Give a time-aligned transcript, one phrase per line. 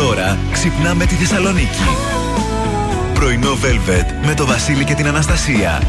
[0.00, 1.82] Τώρα ξυπνάμε τη Θεσσαλονίκη.
[3.14, 5.82] Πρωινό Velvet με το Βασίλη και την Αναστασία.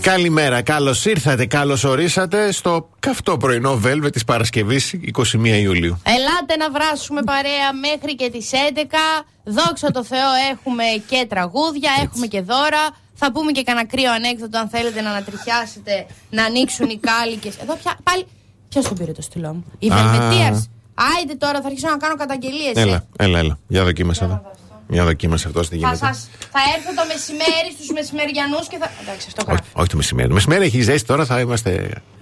[0.00, 6.00] Καλημέρα, καλώς ήρθατε, καλώς ορίσατε στο καυτό πρωινό Velvet της Παρασκευής 21 Ιουλίου.
[6.04, 9.24] Ελάτε να βράσουμε παρέα μέχρι και τις 11.
[9.44, 12.88] Δόξα τω Θεώ, έχουμε και τραγούδια, έχουμε και δώρα.
[13.14, 17.56] Θα πούμε και κανένα κρύο ανέκδοτο αν θέλετε να ανατριχιάσετε, να ανοίξουν οι κάλικες.
[17.56, 18.26] Εδώ πια, πάλι.
[18.72, 20.68] Ποιος τον πήρε το στυλό μου, Η Βελβετίας.
[20.94, 22.74] Άιντε τώρα, θα αρχίσω να κάνω καταγγελίες.
[22.74, 23.58] Έλα, έλα, έλα.
[23.68, 24.42] Για δοκίμασα εδώ.
[24.88, 25.96] Για δοκίμασε αυτό τι γίνεται.
[25.96, 28.90] Θα, σας, θα έρθω το μεσημέρι στους μεσημεριανούς και θα.
[29.02, 30.28] Εντάξει, αυτό όχι, όχι το μεσημέρι.
[30.28, 31.70] Το μεσημέρι έχει ζέστη τώρα, θα είμαστε.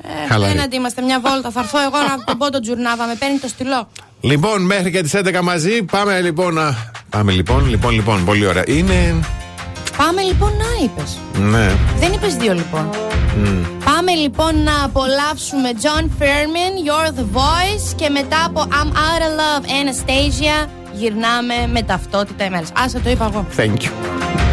[0.02, 0.52] Ε, χαλαροί.
[0.52, 1.51] Έναντι είμαστε μια βόλτα.
[1.51, 3.07] Θα έρθω εγώ να τον πω τον τζουρνάβα.
[3.07, 3.88] Με παίρνει το στυλό.
[4.21, 5.82] Λοιπόν, μέχρι και τις 11 μαζί.
[5.82, 6.55] Πάμε λοιπόν.
[6.55, 6.93] Να...
[7.10, 8.24] Πάμε λοιπόν, λοιπόν, λοιπόν.
[8.24, 8.65] Πολύ ωραία.
[8.66, 9.21] Είναι.
[9.96, 11.19] Πάμε λοιπόν να είπες.
[11.51, 11.73] Ναι.
[11.98, 12.91] Δεν είπες δύο λοιπόν.
[13.45, 13.80] Mm.
[14.00, 19.40] Πάμε λοιπόν να απολαύσουμε John Furman, You're the Voice και μετά από I'm Out of
[19.40, 22.73] Love, Anastasia γυρνάμε με ταυτότητα ημέρας.
[22.76, 23.46] Άσε το είπα εγώ.
[23.57, 24.49] Thank you.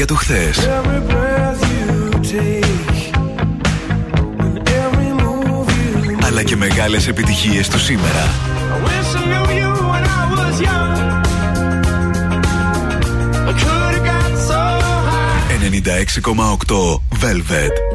[0.00, 0.68] για το χθες.
[6.26, 8.28] Αλλά και μεγάλες επιτυχίες του σήμερα.
[15.60, 17.89] 96,8 Velvet.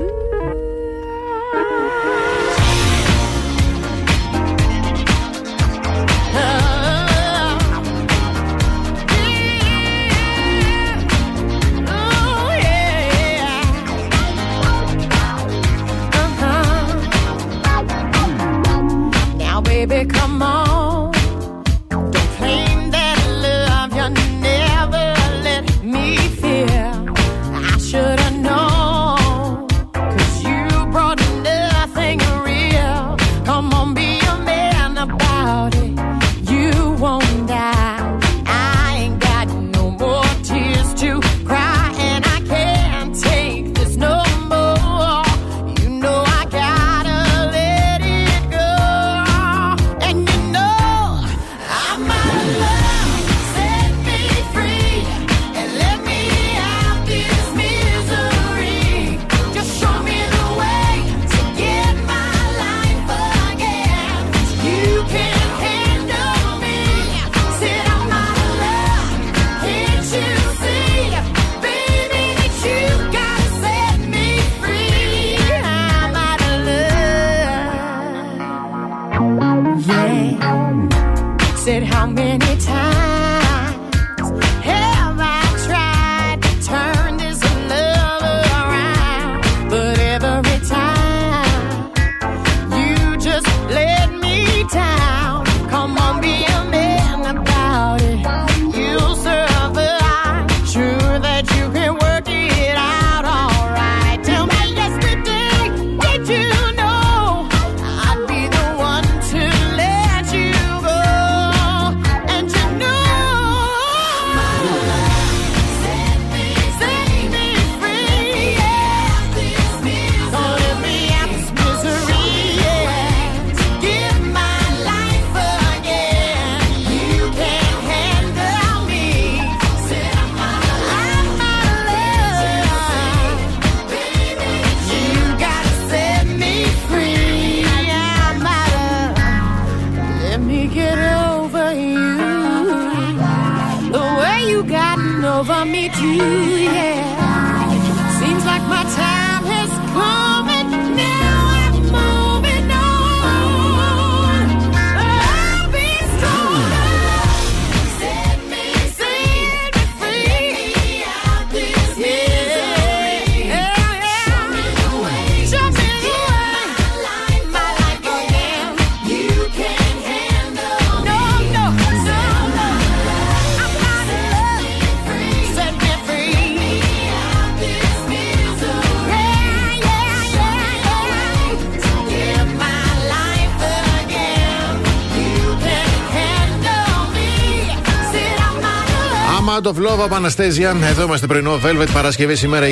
[189.65, 189.86] Of love.
[189.86, 190.75] Amount of Love από Αναστέζια.
[190.84, 192.65] Εδώ είμαστε πρωινό Velvet Παρασκευή σήμερα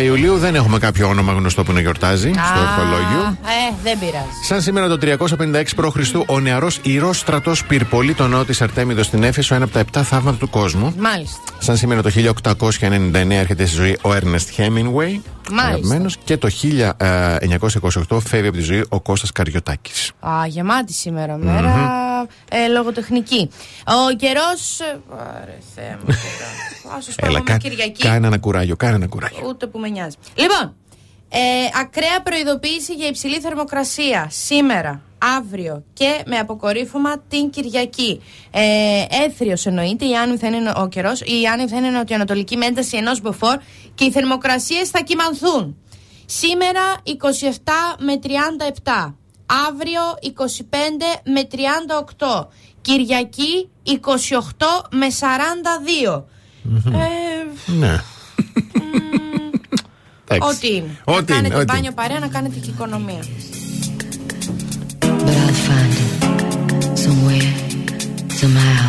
[0.00, 0.36] 21 Ιουλίου.
[0.36, 3.38] Δεν έχουμε κάποιο όνομα γνωστό που να γιορτάζει στο ορθολόγιο.
[3.42, 4.26] Ε, δεν πειράζει.
[4.42, 6.30] Σαν σήμερα το 356 π.Χ.
[6.30, 10.02] ο νεαρός ιερό στρατός πυρπολεί τον νέο της Αρτέμιδο στην Έφεσο, ένα από τα επτά
[10.02, 10.94] θαύματα του κόσμου.
[10.98, 11.38] Μάλιστα.
[11.58, 15.20] Σαν σήμερα το 1899 έρχεται στη ζωή ο Έρνεστ Hemingway.
[15.50, 15.66] Μάλιστα.
[15.66, 16.48] αγαπημένος, Και το
[18.08, 20.12] 1928 φεύγει από τη ζωή ο Κώστας Καριωτάκης.
[20.20, 22.02] Α, γεμάτη σήμερα μέρα.
[22.50, 23.50] Ε, λογοτεχνική.
[23.86, 24.80] Ο καιρός.
[27.22, 27.38] Άρε, Θεέ μου.
[27.38, 27.38] τώρα.
[27.38, 28.02] Α σου Έλα, πω κα, Κυριακή.
[28.02, 29.46] κάνε ένα κουράγιο, κάνε ένα κουράγιο.
[29.48, 30.16] Ούτε που με νοιάζει.
[30.34, 30.74] Λοιπόν,
[31.28, 31.38] ε,
[31.80, 35.02] ακραία προειδοποίηση για υψηλή θερμοκρασία σήμερα,
[35.38, 38.22] αύριο και με αποκορύφωμα την Κυριακή.
[38.50, 41.20] Ε, Έθριος εννοείται, η Άννη θα είναι ο καιρός.
[41.20, 43.56] Η Άννη θα είναι νοτιοανατολική με ένταση ενός μποφόρ
[43.94, 45.76] και οι θερμοκρασίες θα κυμανθούν.
[46.26, 49.14] Σήμερα 27 με 37.
[49.68, 51.48] Αύριο 25 με
[52.18, 52.48] 38.
[52.80, 53.90] Κυριακή 28
[54.90, 55.06] με
[56.14, 56.24] 42.
[56.92, 57.96] Ε, Ναι.
[60.28, 60.56] Εντάξει.
[60.56, 60.98] Ό,τι είναι.
[61.04, 61.92] Ό,τι να είναι, κάνετε ό,τι μπάνιο είναι.
[61.94, 63.24] παρέα, να κάνετε και οικονομία.
[65.26, 67.52] But I'll find it somewhere,
[68.40, 68.88] somehow.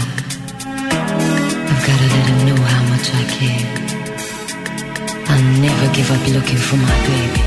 [1.72, 3.66] I've gotta let him know how much I care.
[5.32, 7.42] I'll never give up looking for my baby.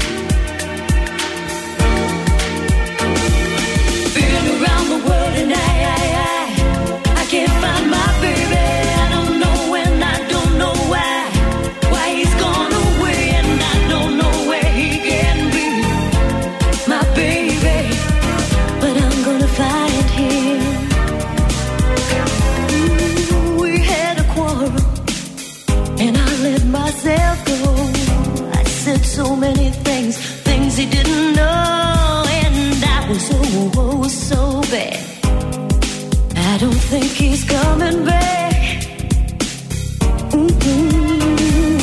[29.84, 30.16] Things,
[30.48, 35.00] things he didn't know, and I was oh, oh so bad.
[36.36, 38.82] I don't think he's coming back.
[40.30, 41.80] Mm-mm.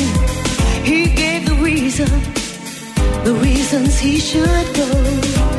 [0.84, 2.08] He gave the reason,
[3.24, 4.90] the reasons he should go,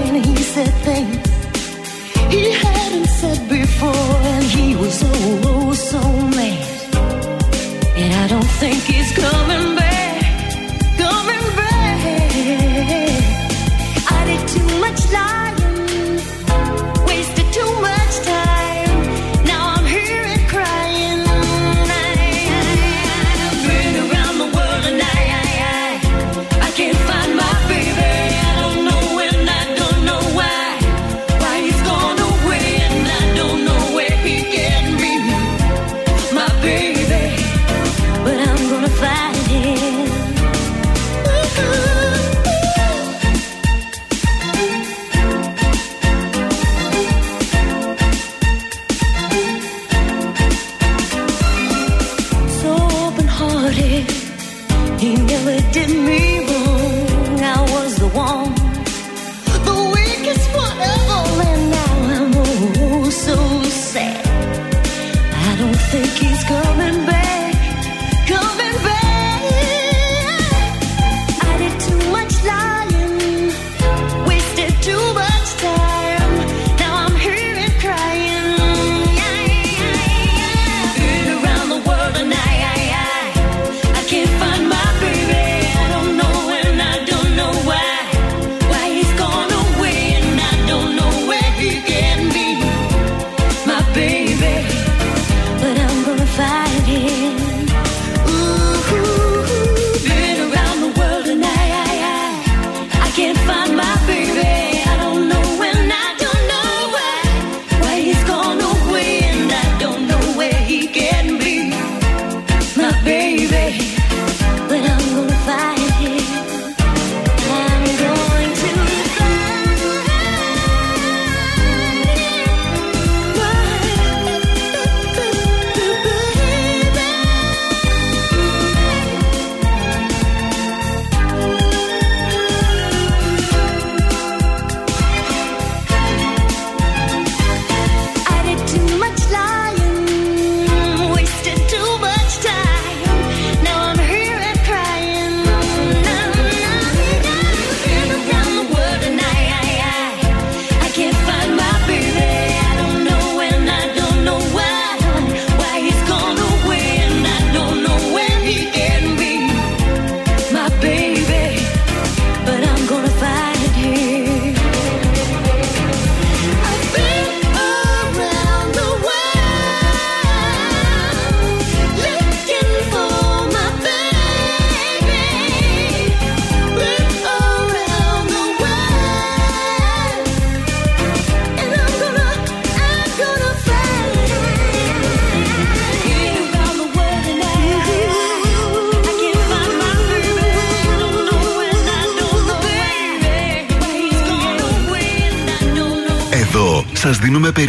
[0.05, 1.27] and he said things
[2.29, 6.01] he hadn't said before, and he was oh, oh so
[6.37, 6.67] mad.
[7.95, 9.46] And I don't think he's coming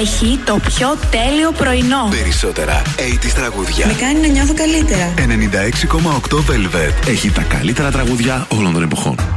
[0.00, 2.08] Έχει το πιο τέλειο πρωινό.
[2.10, 3.86] Περισσότερα 80 τραγούδια.
[3.86, 5.14] Με κάνει να νιώθω καλύτερα.
[5.16, 7.08] 96,8 Velvet.
[7.08, 9.29] Έχει τα καλύτερα τραγούδια όλων των εποχών.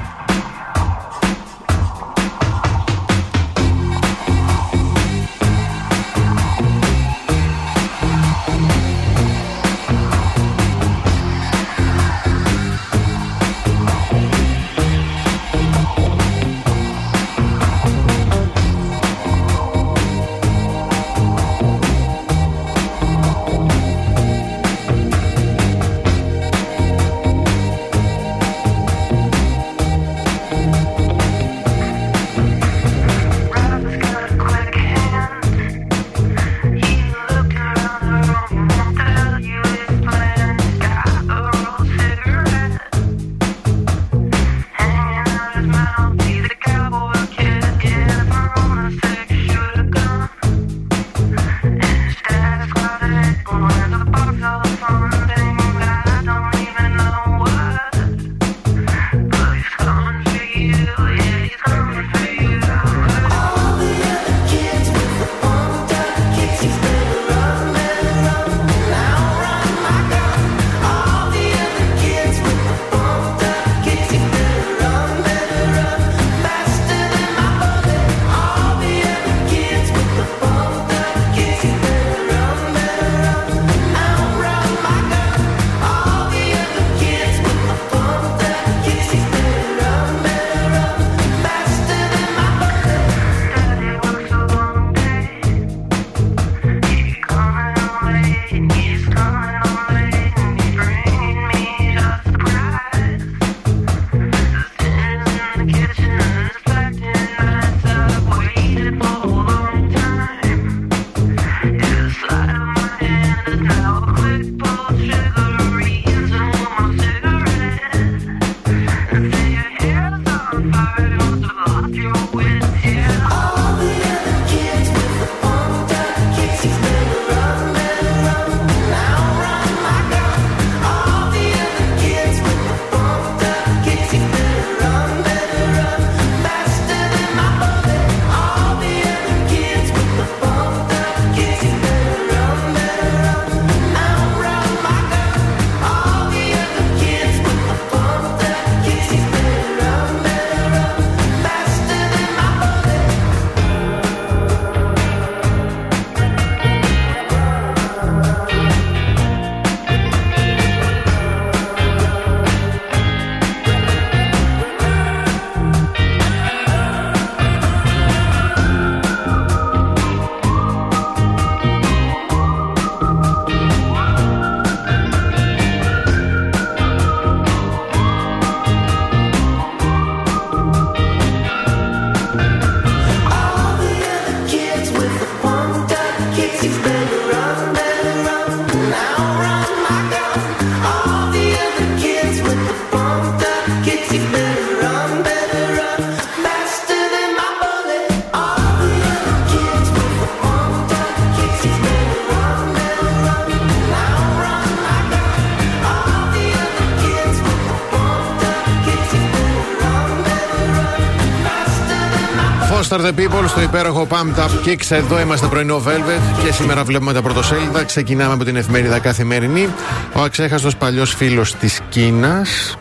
[212.94, 214.90] Most are the people στο υπέροχο Pumped Up Kicks.
[214.90, 217.84] Εδώ είμαστε πρωινό Velvet και σήμερα βλέπουμε τα πρωτοσέλιδα.
[217.84, 219.68] Ξεκινάμε από την εφημερίδα Καθημερινή.
[220.14, 222.78] Ο αξέχαστος παλιός φίλος της Κίνας.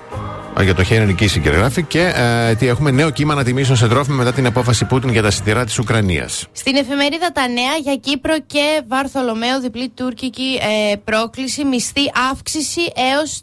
[0.60, 2.12] Για το Χένρι Κίσιγκερ συγκεγράφει και
[2.48, 5.64] ε, τι έχουμε νέο κύμα ανατιμήσεων σε τρόφιμα μετά την απόφαση Πούτιν για τα σιτηρά
[5.64, 6.46] της Ουκρανίας.
[6.64, 10.58] Στην εφημερίδα Τα Νέα για Κύπρο και Βαρθολομαίο διπλή τουρκική
[10.90, 13.42] ε, πρόκληση μισθή αύξηση έως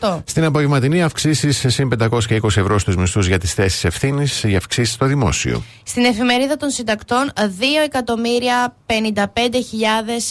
[0.00, 0.22] 30%.
[0.24, 4.94] Στην απογευματινή αυξήσεις σε συν 520 ευρώ στους μισθούς για τις θέσεις ευθύνης για αυξήσεις
[4.94, 5.62] στο δημόσιο.
[5.82, 7.40] Στην εφημερίδα των συντακτών 2
[7.84, 8.94] εκατομμύρια 55.000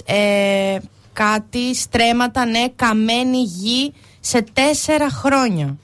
[0.05, 0.77] ε,
[1.13, 5.77] κάτι στρέμματα, ναι, καμένη γη σε τέσσερα χρόνια.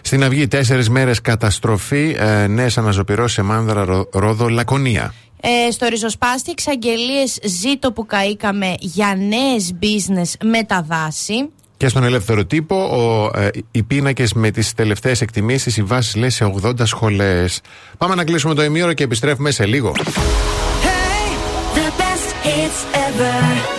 [0.00, 5.14] Στην Αυγή, τέσσερις μέρες καταστροφή, ε, νέες αναζωπηρώσεις σε Μάνδρα, Ρο- Ρόδο, Λακωνία.
[5.40, 11.34] Ε, στο ριζοσπάστη εξαγγελίες ζήτω που καήκαμε για νέες business με τα δάση.
[11.76, 16.30] Και στον ελεύθερο τύπο, ο, ε, οι πίνακες με τις τελευταίες εκτιμήσεις, οι βάσεις λέει
[16.30, 17.60] σε 80 σχολές.
[17.98, 19.92] Πάμε να κλείσουμε το ημίωρο και επιστρέφουμε σε λίγο.
[21.74, 23.77] The best hits ever.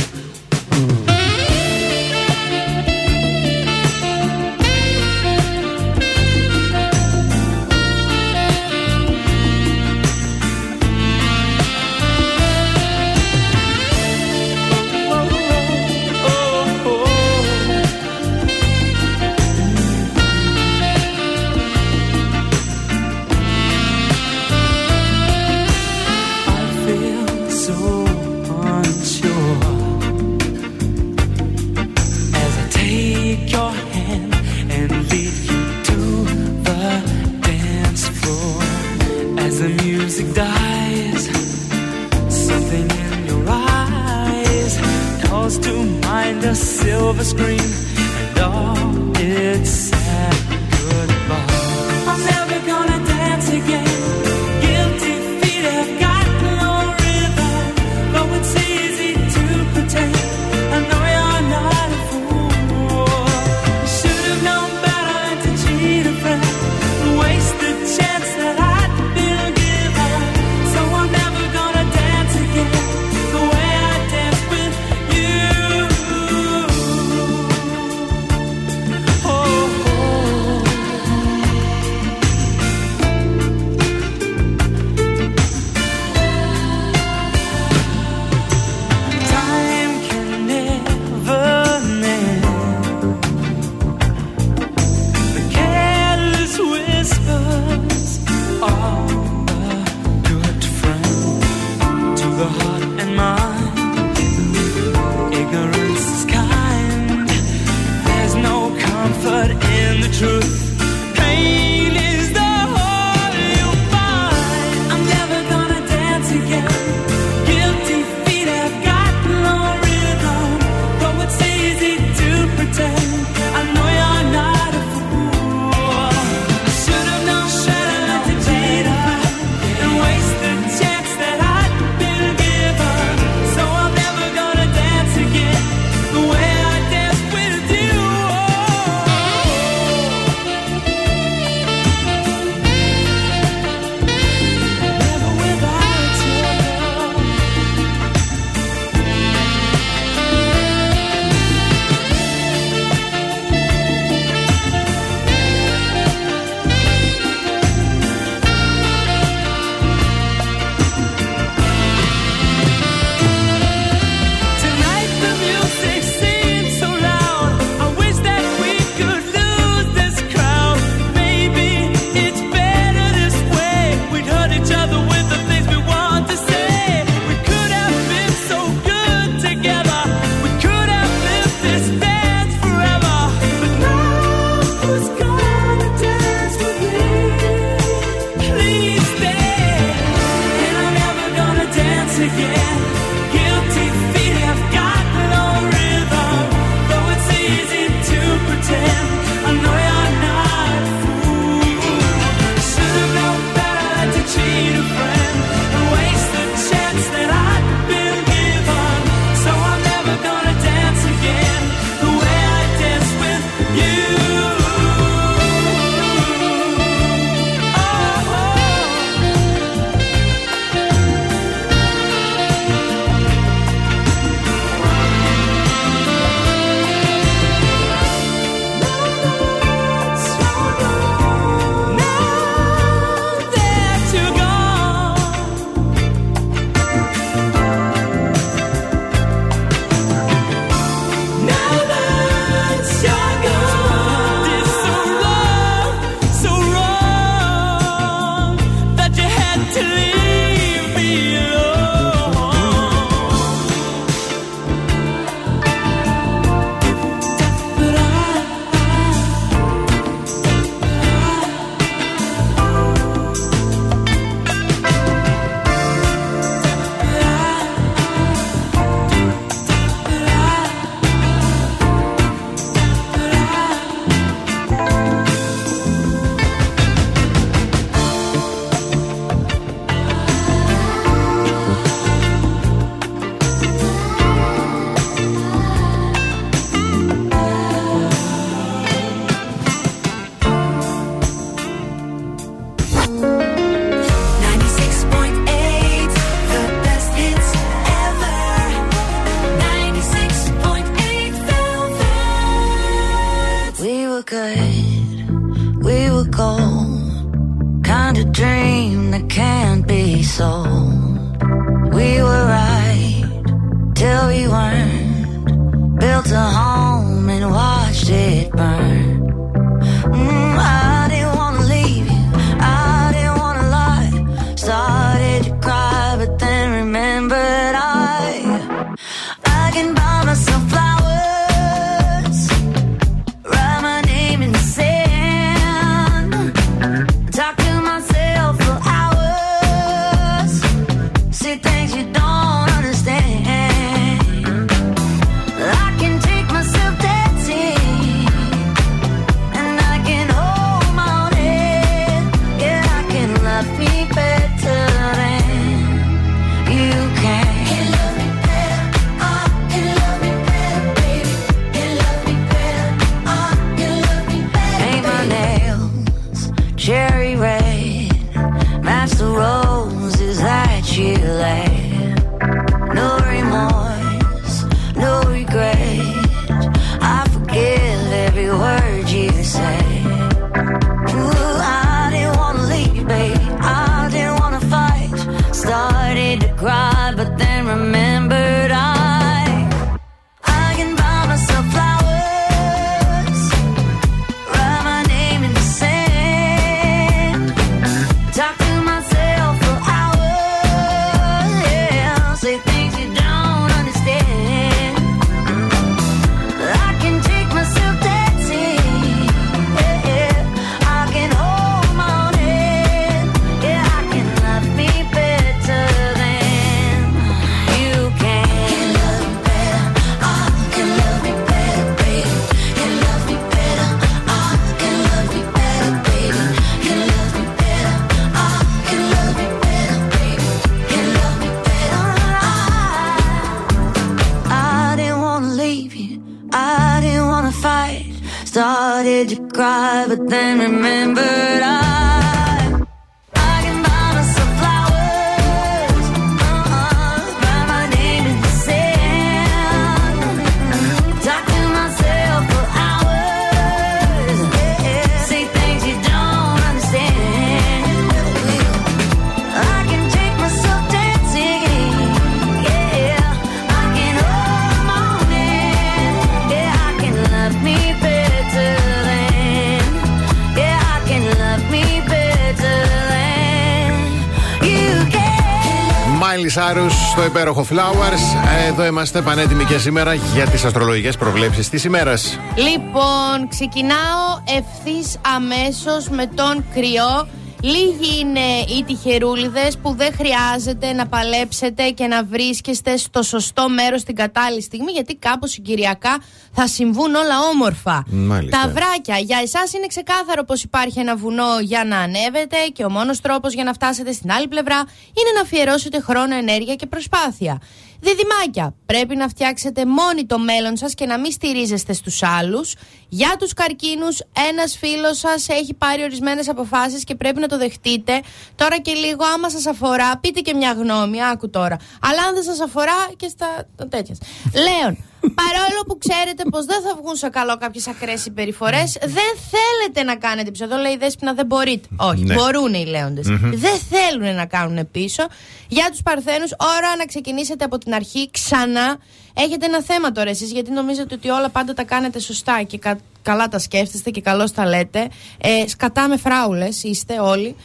[476.51, 478.39] Σάρου στο υπέροχο Flowers.
[478.63, 482.39] Ε, Εδώ είμαστε πανέτοιμοι και σήμερα για τις αστρολογικές προβλέψεις της ημέρας.
[482.55, 487.27] Λοιπόν, ξεκινάω ευθύς αμέσως με τον κρυό.
[487.63, 494.03] Λίγοι είναι οι τυχερούλιδες που δεν χρειάζεται να παλέψετε και να βρίσκεστε στο σωστό μέρος
[494.03, 496.17] την κατάλληλη στιγμή, γιατί κάπως συγκυριακά
[496.51, 498.03] θα συμβούν όλα όμορφα.
[498.07, 498.61] Μάλιστα.
[498.61, 499.17] Τα βράκια.
[499.17, 503.53] Για εσάς είναι ξεκάθαρο πως υπάρχει ένα βουνό για να ανέβετε και ο μόνος τρόπος
[503.53, 504.75] για να φτάσετε στην άλλη πλευρά
[505.17, 507.61] είναι να αφιερώσετε χρόνο, ενέργεια και προσπάθεια.
[508.01, 512.75] Διδυμάκια, πρέπει να φτιάξετε μόνοι το μέλλον σας και να μην στηρίζεστε στους άλλους.
[513.09, 518.21] Για τους καρκίνους, ένας φίλος σας έχει πάρει ορισμένες αποφάσεις και πρέπει να το δεχτείτε.
[518.55, 521.77] Τώρα και λίγο, άμα σας αφορά, πείτε και μια γνώμη, άκου τώρα.
[522.01, 524.15] Αλλά αν δεν σας αφορά και στα τέτοια.
[524.53, 530.03] Λέων, παρόλο που ξέρετε πως δεν θα βγουν σε καλό κάποιες ακραίες συμπεριφορές, δεν θέλετε
[530.03, 530.63] να κάνετε πίσω.
[530.63, 531.87] Εδώ λέει η Δέσποινα δεν μπορείτε.
[531.97, 532.33] Όχι, Ναι.
[532.33, 533.27] μπορούν οι λέοντες.
[533.65, 535.23] Δεν θέλουν να κάνουν πίσω.
[535.67, 538.97] Για τους παρθένους, ώρα να ξεκινήσετε από την αρχή ξανά.
[539.33, 542.99] Έχετε ένα θέμα τώρα εσείς, γιατί νομίζετε ότι όλα πάντα τα κάνετε σωστά και κα-
[543.21, 545.07] καλά τα σκέφτεστε και καλώς τα λέτε.
[545.37, 547.55] Ε, σκατά με φράουλες είστε όλοι.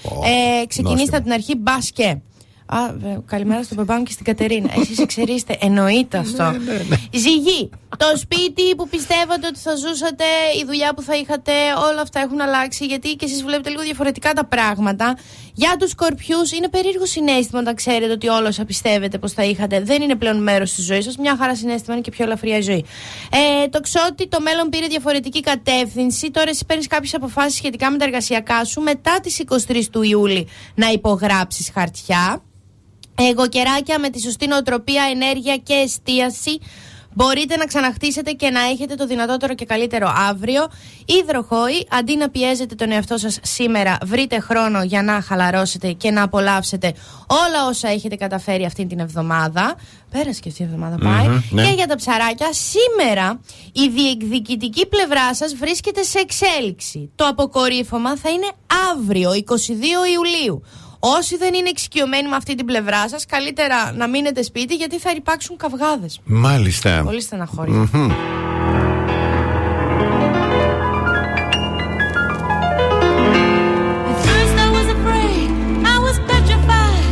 [0.63, 1.17] ε, ξεκινήστε νόστιμο.
[1.17, 2.17] από την αρχή, μπας και.
[2.67, 4.71] Α, βε- καλημέρα στον παπά μου και στην Κατερίνα.
[4.81, 6.55] Εσείς εξαιρείστε, εννοείται αυτό.
[7.12, 10.25] Ζυγή, το σπίτι που πιστεύατε ότι θα ζούσατε,
[10.61, 11.53] η δουλειά που θα είχατε,
[11.91, 15.17] όλα αυτά έχουν αλλάξει γιατί και εσείς βλέπετε λίγο διαφορετικά τα πράγματα.
[15.55, 19.81] Για τους σκορπιούς είναι περίεργο συνέστημα όταν ξέρετε ότι όλα όσα πιστεύετε πως θα είχατε
[19.81, 21.17] δεν είναι πλέον μέρος της ζωής σας.
[21.17, 22.85] Μια χαρά συνέστημα είναι και πιο ελαφριά η ζωή.
[23.64, 26.31] Ε, το ξότι το μέλλον πήρε διαφορετική κατεύθυνση.
[26.31, 30.49] Τώρα εσύ παίρνεις κάποιες αποφάσεις σχετικά με τα εργασιακά σου μετά τις 23 του Ιούλη
[30.75, 32.41] να υπογράψεις χαρτιά.
[33.19, 36.59] Εγώ καιράκια με τη σωστή νοοτροπία, ενέργεια και εστίαση
[37.17, 40.69] μπορείτε να ξαναχτίσετε και να έχετε το δυνατότερο και καλύτερο αύριο.
[41.05, 46.23] Υδροχόη, αντί να πιέζετε τον εαυτό σας σήμερα, βρείτε χρόνο για να χαλαρώσετε και να
[46.23, 46.93] απολαύσετε
[47.27, 49.77] όλα όσα έχετε καταφέρει αυτή την εβδομάδα.
[50.11, 51.29] Πέρασε και αυτή η εβδομάδα πάει.
[51.29, 51.67] Μμμ, ναι.
[51.67, 53.41] Και για τα ψαράκια, σήμερα
[53.73, 57.11] η διεκδικητική πλευρά σας βρίσκεται σε εξέλιξη.
[57.14, 58.49] Το αποκορύφωμα θα είναι
[58.93, 59.33] αύριο, 22
[60.14, 60.62] Ιουλίου.
[61.09, 65.11] Όσοι δεν είναι εξοικειωμένοι με αυτή την πλευρά σας, καλύτερα να μείνετε σπίτι γιατί θα
[65.17, 66.21] υπάρξουν καυγάδες.
[66.25, 67.01] Μάλιστα.
[67.05, 67.75] Πολύ στεναχώρια.
[67.93, 68.11] Μμμ.
[74.11, 75.49] At first I was afraid,
[75.95, 77.07] I was petrified.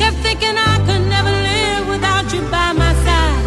[0.00, 3.42] Kept thinking I could never live without you by my side.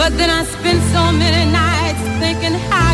[0.00, 2.85] But then I spent so many nights thinking how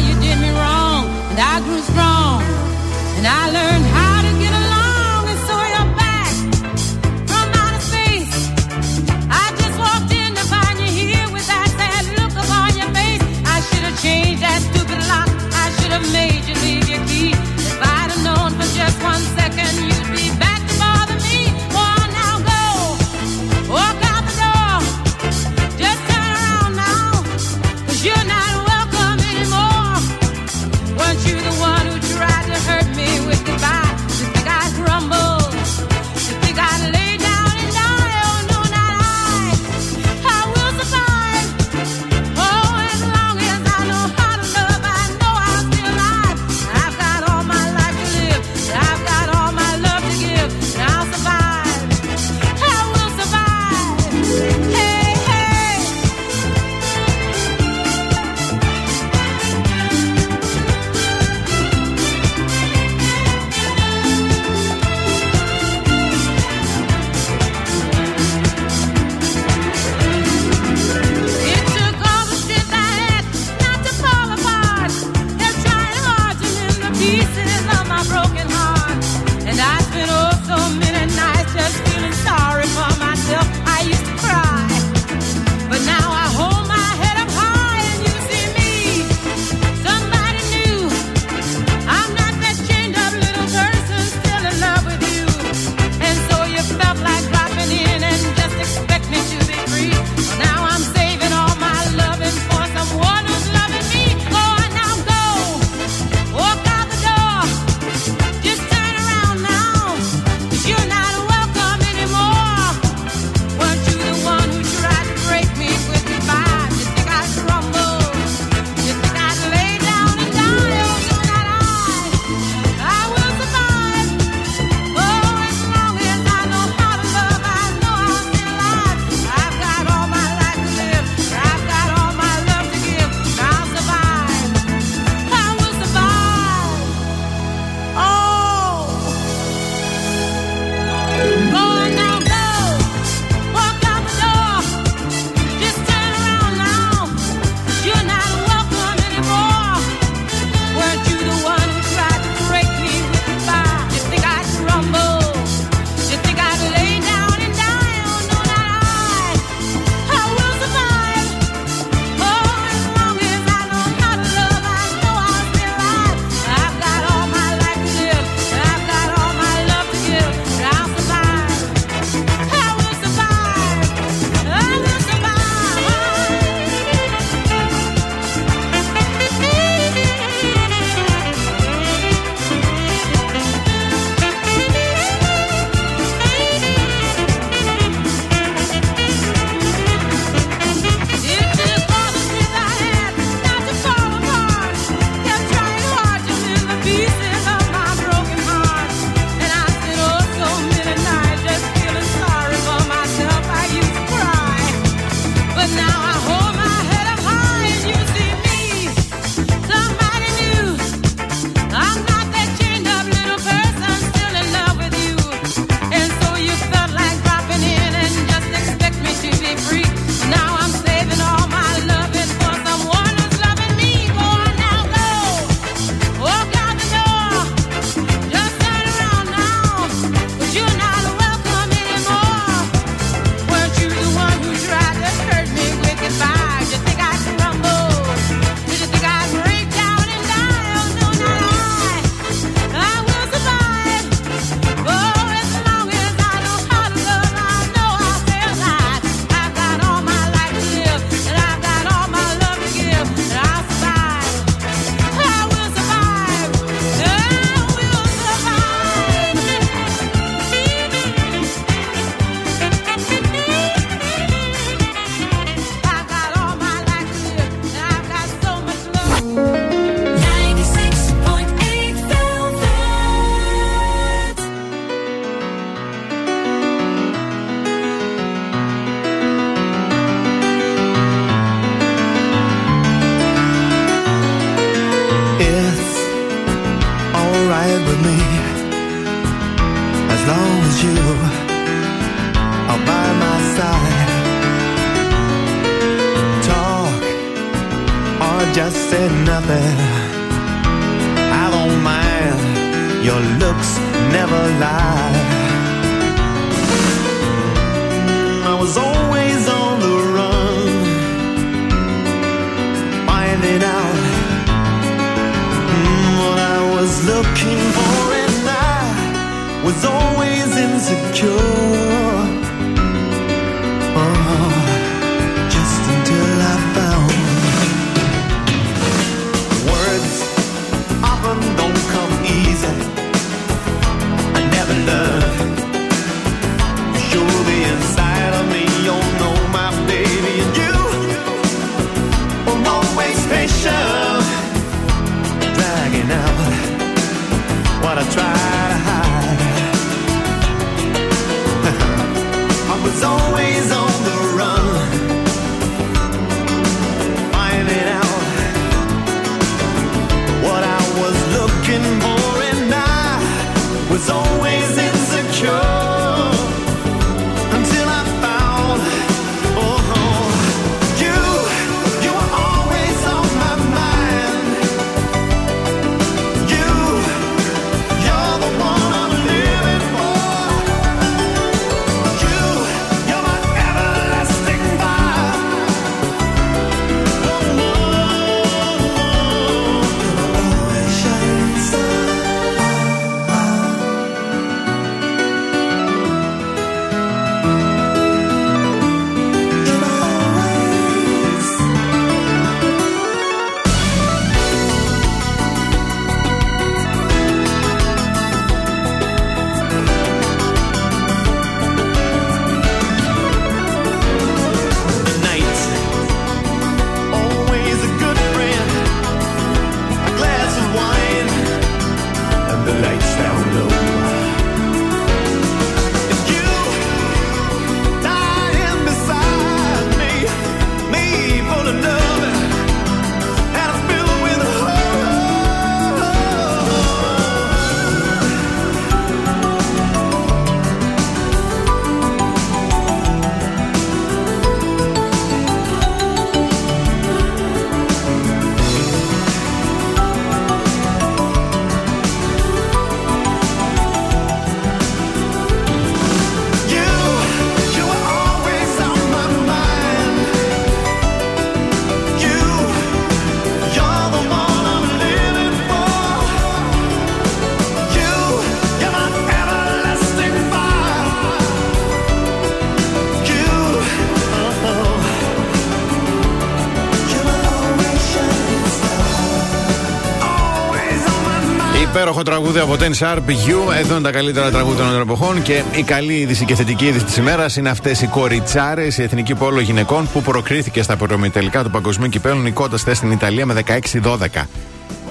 [482.12, 483.74] Υπέροχο τραγούδι από Ten Sharp You.
[483.78, 485.42] Εδώ είναι τα καλύτερα τραγούδια των εποχών.
[485.42, 489.34] Και η καλή είδηση και θετική είδηση της ημέρας είναι αυτές οι κοριτσάρες, η εθνική
[489.34, 490.96] πόλο γυναικών που προκρίθηκε στα
[491.32, 494.46] τελικά του Παγκοσμίου Κυπέλου, νικώντα θε στην Ιταλία με 16-12.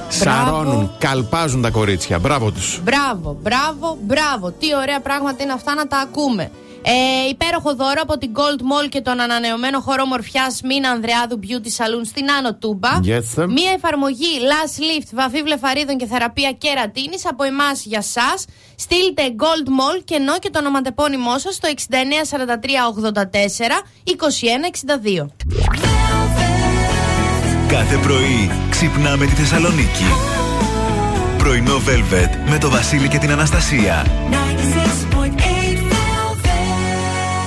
[0.08, 2.20] Σαρώνουν, καλπάζουν τα κορίτσια.
[2.20, 2.80] Μπράβο τους.
[2.84, 4.52] Μπράβο, μπράβο, μπράβο.
[4.60, 6.52] Τι ωραία πράγματα είναι αυτά να τα ακούμε.
[6.84, 11.72] Ε, υπέροχο δώρο από την Gold Mall και τον ανανεωμένο χώρο μορφιάς Μίνα Ανδρεάδου Beauty
[11.78, 12.90] Saloon στην Άνω Τούμπα.
[12.90, 13.46] Yes.
[13.48, 18.46] Μία εφαρμογή Last Lift, βαφή βλεφαρίδων και θεραπεία κερατίνης από εμάς για σας.
[18.76, 21.74] Στείλτε Gold Mall και ενώ και το ονοματεπώνυμό σας στο 694384
[24.06, 25.26] 2162.
[27.68, 30.06] Κάθε πρωί ξυπνάμε τη Θεσσαλονίκη.
[31.38, 34.06] Πρωινό Velvet με το Βασίλη και την Αναστασία.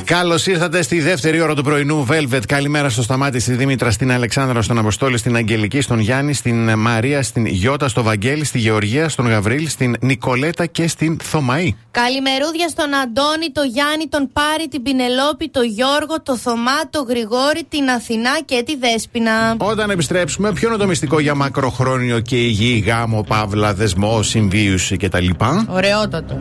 [0.05, 2.40] Καλώς ήρθατε στη δεύτερη ώρα του πρωινού Velvet.
[2.48, 7.22] Καλημέρα στο Σταμάτη, στη Δήμητρα, στην Αλεξάνδρα, στον Αποστόλη, στην Αγγελική, στον Γιάννη, στην Μαρία,
[7.22, 11.76] στην Γιώτα, στο Βαγγέλη, στη Γεωργία, στον Γαβρίλ, στην Νικολέτα και στην Θωμαή.
[11.90, 17.66] Καλημερούδια στον Αντώνη, το Γιάννη, τον Πάρη, την Πινελόπη, το Γιώργο, το Θωμά, το Γρηγόρη,
[17.68, 19.57] την Αθηνά και τη Δέσποινα.
[19.59, 25.28] Όταν επιστρέψουμε, ποιο είναι το μυστικό για μακροχρόνιο και υγιή γάμο, παύλα, δεσμό, συμβίωση κτλ.
[25.68, 26.40] Ωραιότατο.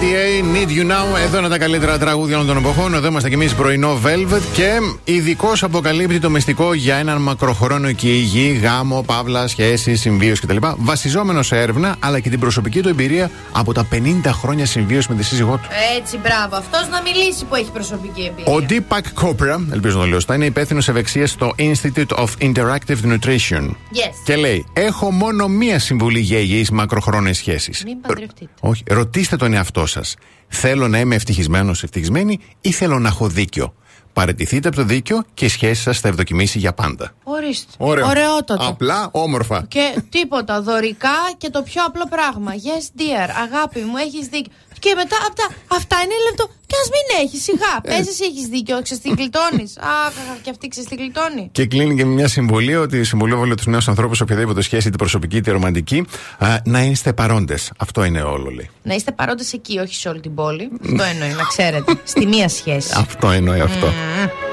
[0.00, 1.18] Lady A, Need You Now.
[1.24, 2.94] Εδώ είναι τα καλύτερα τραγούδια όλων των εποχών.
[2.94, 8.08] Εδώ είμαστε κι εμείς πρωινό Velvet και ειδικός αποκαλύπτει το μυστικό για έναν μακροχρόνιο και
[8.08, 10.56] υγιή γάμο, παύλα, σχέση, συμβίωση κτλ.
[10.76, 13.96] Βασιζόμενο σε έρευνα αλλά και την προσωπική του εμπειρία από τα 50
[14.26, 15.68] χρόνια συμβίωση με τη σύζυγό του.
[15.98, 16.56] Έτσι, μπράβο.
[16.56, 18.52] Αυτός να μιλήσει που έχει προσωπική εμπειρία.
[18.52, 23.02] Ο Deepak Chopra, ελπίζω να το λέω σωστά, είναι υπεύθυνος ευεξίας στο Institute of Interactive
[23.04, 23.64] Nutrition.
[23.68, 24.14] Yes.
[24.24, 27.82] Και λέει: Έχω μόνο μία συμβουλή για υγιείς μακροχρόνιες σχέσεις.
[27.84, 28.50] Μην παντρευτείτε.
[28.60, 30.16] Όχι, ρωτήστε τον εαυτό σας.
[30.48, 33.74] Θέλω να είμαι ευτυχισμένος, ευτυχισμένη ή θέλω να έχω δίκιο.
[34.12, 37.12] Παρετηθείτε από το δίκιο και η σχέση σας θα ευδοκιμήσει για πάντα.
[37.24, 37.72] Ορίστε.
[37.78, 38.06] Ωραίο.
[38.06, 38.66] Ωραιότατο.
[38.66, 39.64] Απλά, όμορφα.
[39.68, 40.62] Και τίποτα.
[40.62, 42.52] Δωρικά και το πιο απλό πράγμα.
[42.52, 43.28] Yes, dear.
[43.42, 44.52] Αγάπη μου, έχεις δίκιο.
[44.84, 45.46] Και μετά από τα.
[45.78, 46.44] Αυτά είναι λεπτό.
[46.66, 47.72] Και ας μην έχει, σιγά.
[47.82, 48.82] Πε εσύ έχεις δίκιο.
[48.82, 49.64] Ξέρεις τι γλιτώνει.
[50.06, 51.48] Αχ, και αυτή ξέρεις τι γλιτώνει.
[51.52, 55.36] Και κλείνει και με μια συμβουλή ότι συμβουλεύω τους νέους ανθρώπους, οποιαδήποτε σχέση, είτε προσωπική
[55.36, 56.06] είτε ρομαντική,
[56.38, 57.72] α, να είστε παρόντες.
[57.76, 58.70] Αυτό είναι όλο, λέει.
[58.82, 60.70] Να είστε παρόντες εκεί, όχι σε όλη την πόλη.
[60.82, 62.00] Αυτό εννοεί, να ξέρετε.
[62.04, 62.92] Στη μία σχέση.
[62.96, 63.86] Αυτό εννοεί αυτό.
[63.86, 64.49] If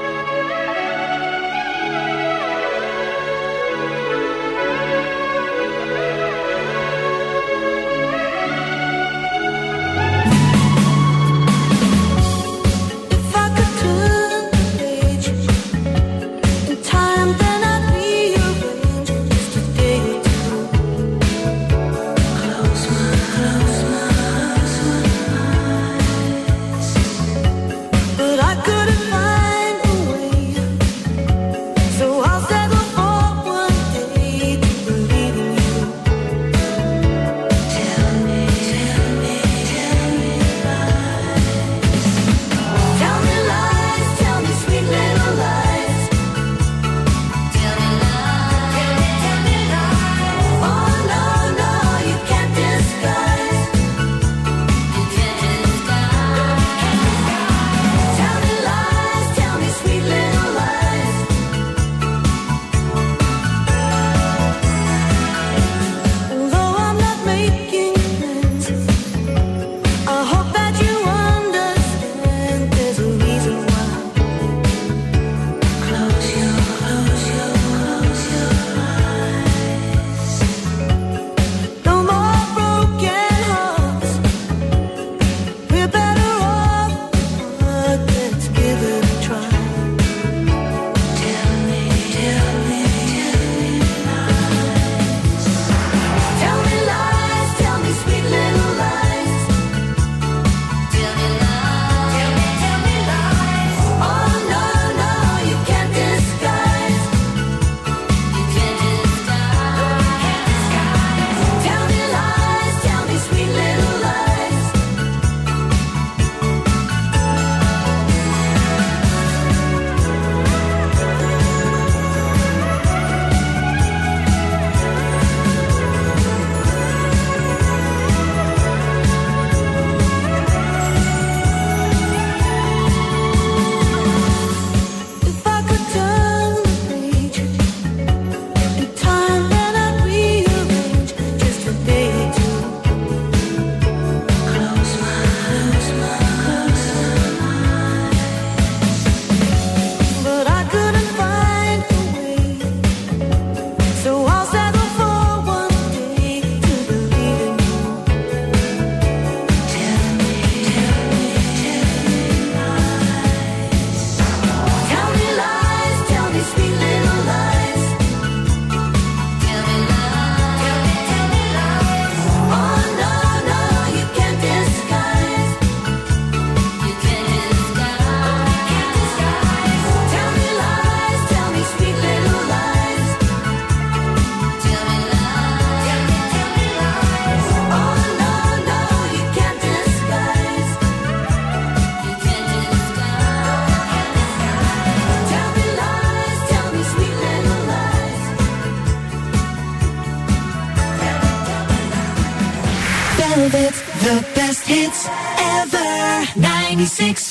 [204.68, 206.38] hits ever.
[206.38, 207.27] 96.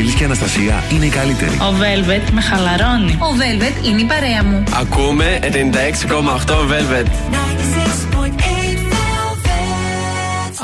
[0.00, 1.50] Βασίλη και Αναστασία είναι οι καλύτεροι.
[1.50, 3.18] Ο Velvet με χαλαρώνει.
[3.20, 4.64] Ο Velvet είναι η παρέα μου.
[4.80, 5.48] Ακούμε 96,8
[6.70, 7.06] Velvet.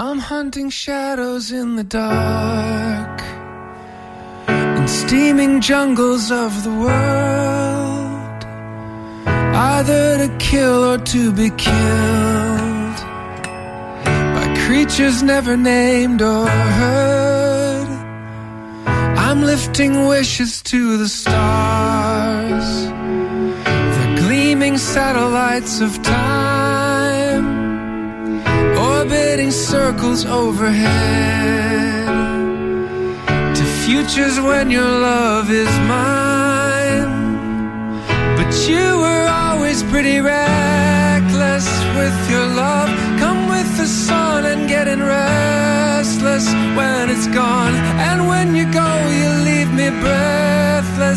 [0.06, 3.16] I'm hunting shadows in the dark
[4.78, 8.40] In steaming jungles of the world
[9.72, 12.98] Either to kill or to be killed
[14.34, 16.46] By creatures never named or
[16.80, 17.15] heard
[19.56, 22.68] lifting wishes to the stars.
[23.98, 27.46] the gleaming satellites of time,
[28.76, 32.06] orbiting circles overhead.
[33.56, 37.10] To futures when your love is mine.
[38.38, 41.66] But you were always pretty reckless
[41.98, 42.88] with your love.
[43.22, 46.46] Come with the sun and getting restless
[46.78, 47.74] when it's gone.
[48.08, 48.45] And when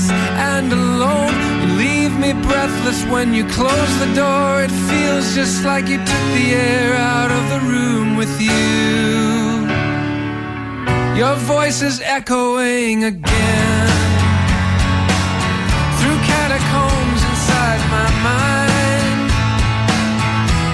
[0.08, 1.34] and alone.
[1.62, 4.62] You leave me breathless when you close the door.
[4.62, 9.68] It feels just like you took the air out of the room with you.
[11.22, 13.90] Your voice is echoing again
[16.00, 19.28] through catacombs inside my mind.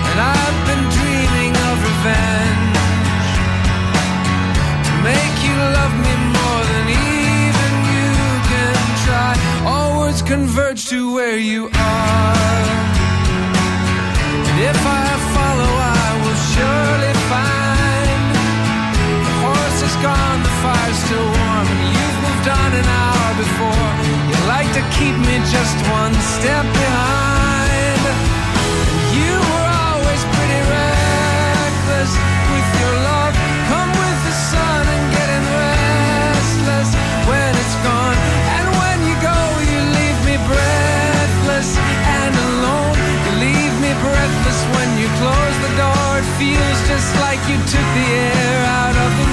[0.10, 2.78] And I've been dreaming of revenge
[4.88, 6.05] to make you love me
[10.16, 12.36] All words converge to where you are.
[14.48, 18.22] And if I follow, I will surely find
[19.28, 23.88] the horse is gone, the fire's still warm, and you've moved on an hour before.
[24.30, 28.02] You like to keep me just one step behind.
[29.20, 32.12] You were always pretty reckless
[32.52, 33.15] with your love.
[46.40, 49.25] Feels just like you took the air out of the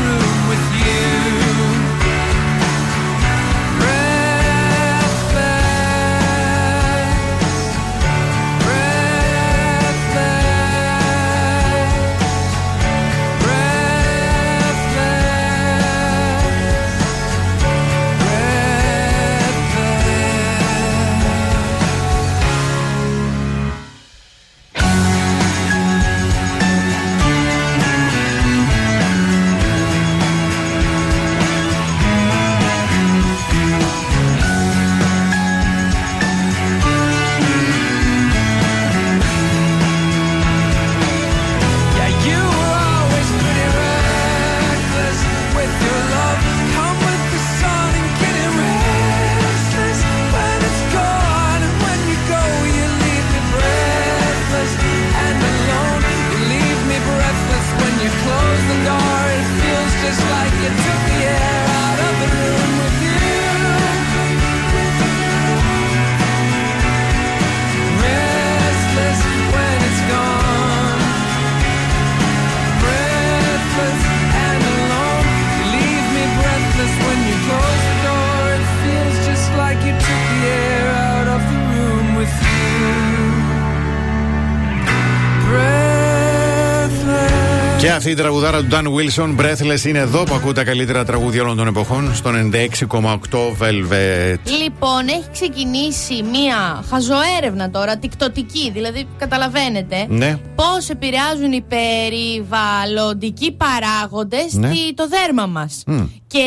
[87.83, 91.43] Και αυτή η τραγουδάρα του Dan Wilson, Breathless, είναι εδώ που ακούτε τα καλύτερα τραγούδια
[91.43, 94.39] όλων των εποχών, στο 96,8 Velvet.
[94.63, 100.39] Λοιπόν, έχει ξεκινήσει μία χαζοέρευνα τώρα, τικτοτική, δηλαδή καταλαβαίνετε Ναι.
[100.55, 104.69] πώς επηρεάζουν οι περιβαλλοντικοί παράγοντες Ναι.
[104.71, 105.83] τη- το δέρμα μας.
[105.87, 106.03] Μμ.
[106.27, 106.45] Και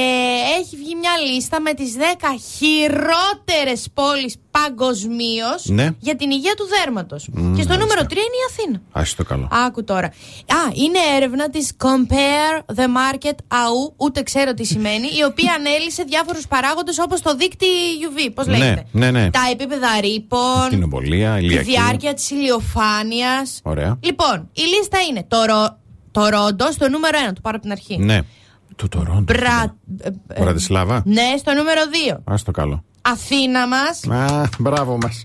[0.60, 5.90] έχει βγει μια λίστα με τις 10 χειρότερες πόλεις παγκοσμίως Ναι.
[6.00, 7.28] για την υγεία του δέρματος.
[7.32, 7.85] Μμ, και στο μάλιστα.
[7.96, 8.82] Νούμερο 3 είναι η Αθήνα.
[8.92, 9.48] Άσε το καλό.
[9.52, 10.08] Άκου τώρα.
[10.08, 16.04] Α, είναι έρευνα της Compare the Market AU, ούτε ξέρω τι σημαίνει, η οποία ανέλησε
[16.04, 17.66] διάφορους παράγοντες όπως το δίκτυ
[18.10, 18.32] UV.
[18.34, 18.86] Πώς Ναι, λέγεται.
[18.92, 19.30] ναι, ναι.
[19.30, 21.70] Τα επίπεδα ρήπων, Την εμπολία, τη ηλιακή.
[21.72, 23.60] διάρκεια της ηλιοφάνειας.
[23.64, 23.98] Ωραία.
[24.00, 25.78] Λοιπόν, η λίστα είναι το, ρο...
[26.12, 27.98] το Ρόντο στο νούμερο 1, το πάρω από την αρχή.
[27.98, 28.20] Ναι.
[28.76, 29.34] Το Τωρόντο.
[29.34, 29.76] Μπρα...
[30.02, 31.02] ε, ε, Βρατισλάβα.
[31.06, 31.82] Ναι, στο νούμερο
[32.14, 32.18] 2.
[32.24, 32.84] Άσε το καλό.
[33.06, 34.08] Αθήνα μας.
[34.10, 35.22] Α, μπράβο μας.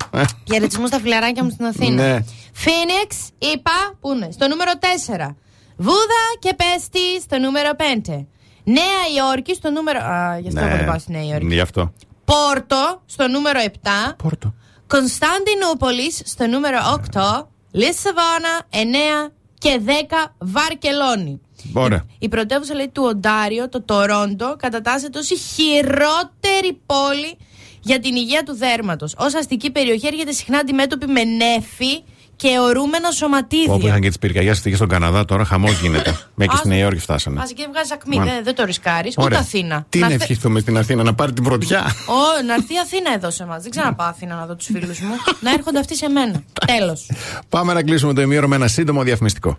[0.53, 2.07] Χαιρετισμού στα φιλαράκια μου στην Αθήνα.
[2.09, 2.25] Ναι.
[2.65, 3.71] Phoenix, είπα,
[4.01, 5.37] πού είναι, στο νούμερο 4.
[5.77, 8.27] Βούδα και Πέστη στο νούμερο 5.
[8.65, 9.99] Νέα Υόρκη στο νούμερο.
[9.99, 10.67] Α, γι' αυτό Ναι.
[10.67, 11.47] έχω δεν πάω στη Νέα Υόρκη.
[11.55, 11.93] Γι' αυτό.
[12.25, 14.15] Πόρτο στο νούμερο 7.
[14.23, 14.55] Πόρτο.
[14.87, 16.79] Κωνσταντινούπολης στο νούμερο
[17.13, 17.49] 8.
[17.71, 21.41] Λισαβόνα 9 και 10 Βαρκελόνη.
[21.73, 22.05] Ωραία.
[22.19, 27.37] Η πρωτεύουσα λέει του Οντάριο, το Τορόντο, κατατάσσεται ως η χειρότερη πόλη
[27.81, 29.15] για την υγεία του δέρματος.
[29.19, 32.03] Ως αστική περιοχή έρχεται συχνά αντιμέτωπη με νέφη
[32.37, 33.73] και ορούμενα σωματίδια.
[33.75, 36.11] Όπου είχαν και τις πυρκαγιές στη στον Καναδά, τώρα χαμός γίνεται.
[36.35, 37.41] Μέχρι Ας- στη Νέα Υόρκη φτάσανε.
[37.41, 39.15] Α και βγάζεις ακμή, Μα- δεν, δεν το ρισκάρεις.
[39.17, 39.39] Ούτε Ωραία.
[39.39, 39.87] Αθήνα.
[39.89, 42.79] Τι να, να έρθει- ευχηθούμε στην Αθήνα, να πάρει την πρωτιά; Ω, να έρθει η
[42.83, 43.63] Αθήνα εδώ σε εμάς.
[43.63, 45.15] Δεν ξαναπάω Αθήνα να δω τους φίλους μου.
[45.41, 46.43] να έρχονται αυτοί σε μένα.
[46.79, 47.11] Τέλος.
[47.49, 49.59] Πάμε να κλείσουμε το ημίωρο με ένα σύντομο διαφημιστικό.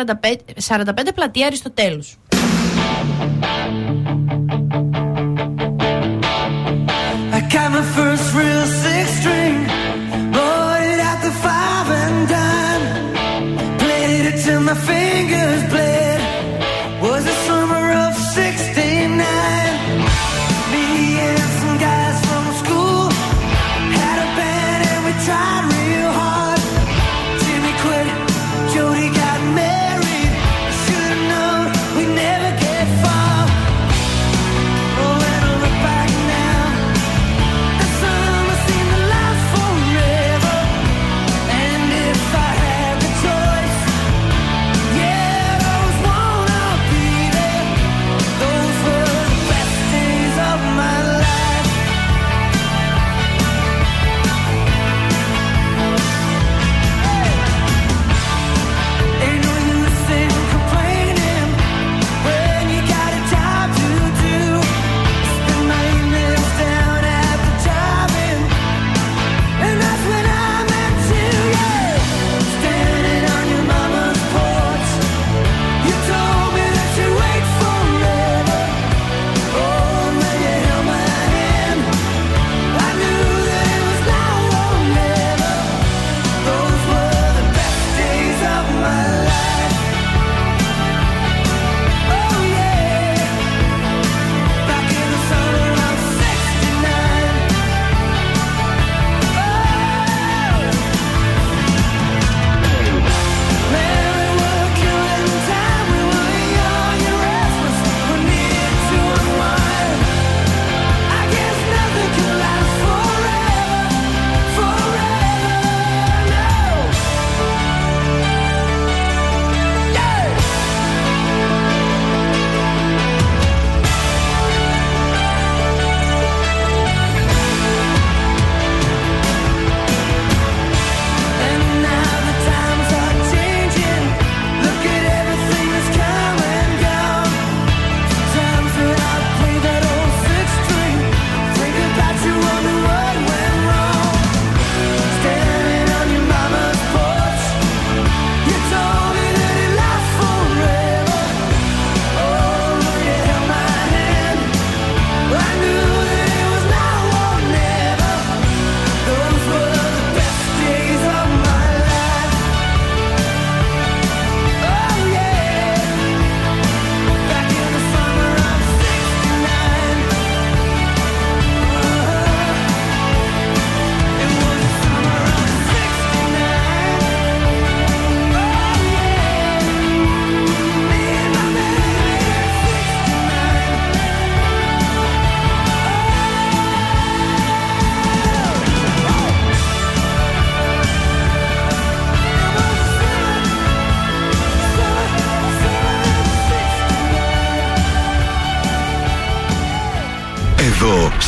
[0.68, 2.16] 45 πλατεία Αριστοτέλους.
[7.32, 7.40] I
[14.70, 15.09] my face.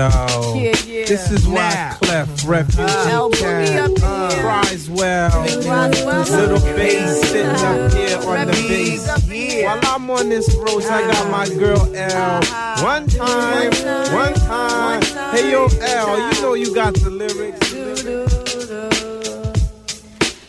[0.00, 1.04] Yeah, yeah.
[1.04, 4.42] this is why Clef Boogie Cat here.
[4.42, 5.28] cries well.
[5.28, 9.64] Roswell Little bass sitting up here on the bass.
[9.64, 11.58] While I'm on this road, I got my uh-huh.
[11.58, 12.38] girl L.
[12.38, 12.82] Uh-huh.
[12.82, 13.72] One time,
[14.14, 15.02] one time.
[15.34, 17.74] Hey yo, L, you know you got the lyrics.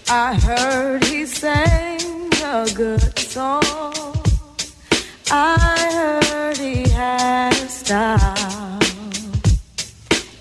[0.09, 3.63] I heard he sang a good song.
[5.29, 5.57] I
[5.93, 8.80] heard he had a style.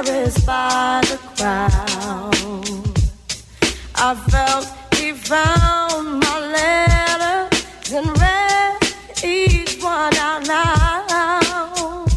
[0.00, 1.84] embarrassed by the crowd.
[3.96, 8.78] I felt he found my letters and read
[9.22, 12.08] each one out loud.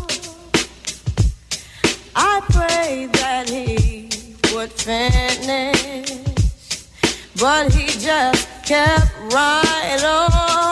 [2.15, 4.10] I prayed that he
[4.53, 6.07] would finish,
[7.35, 10.62] but he just kept right on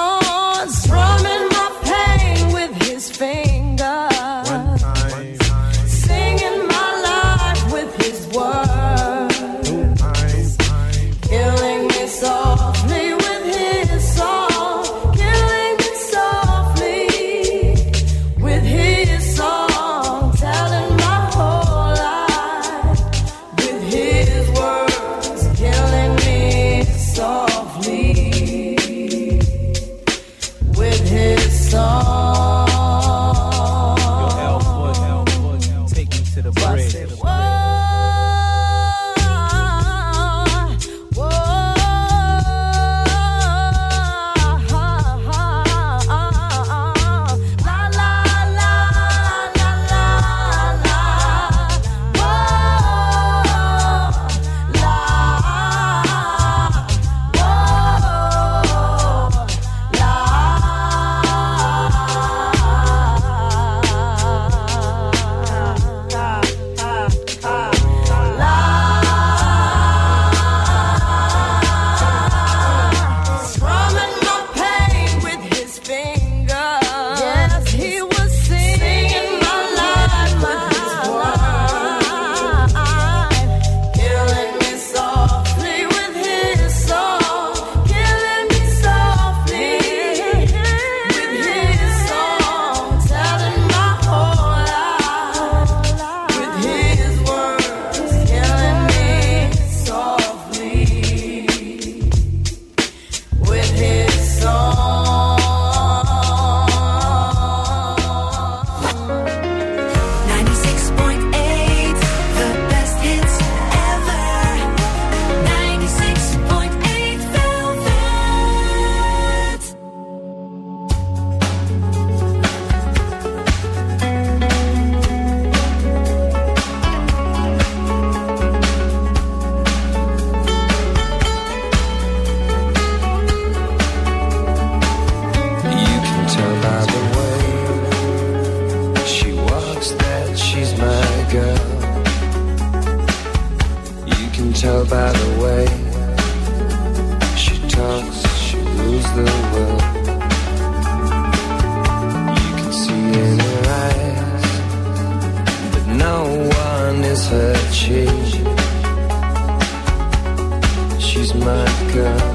[161.93, 162.30] girl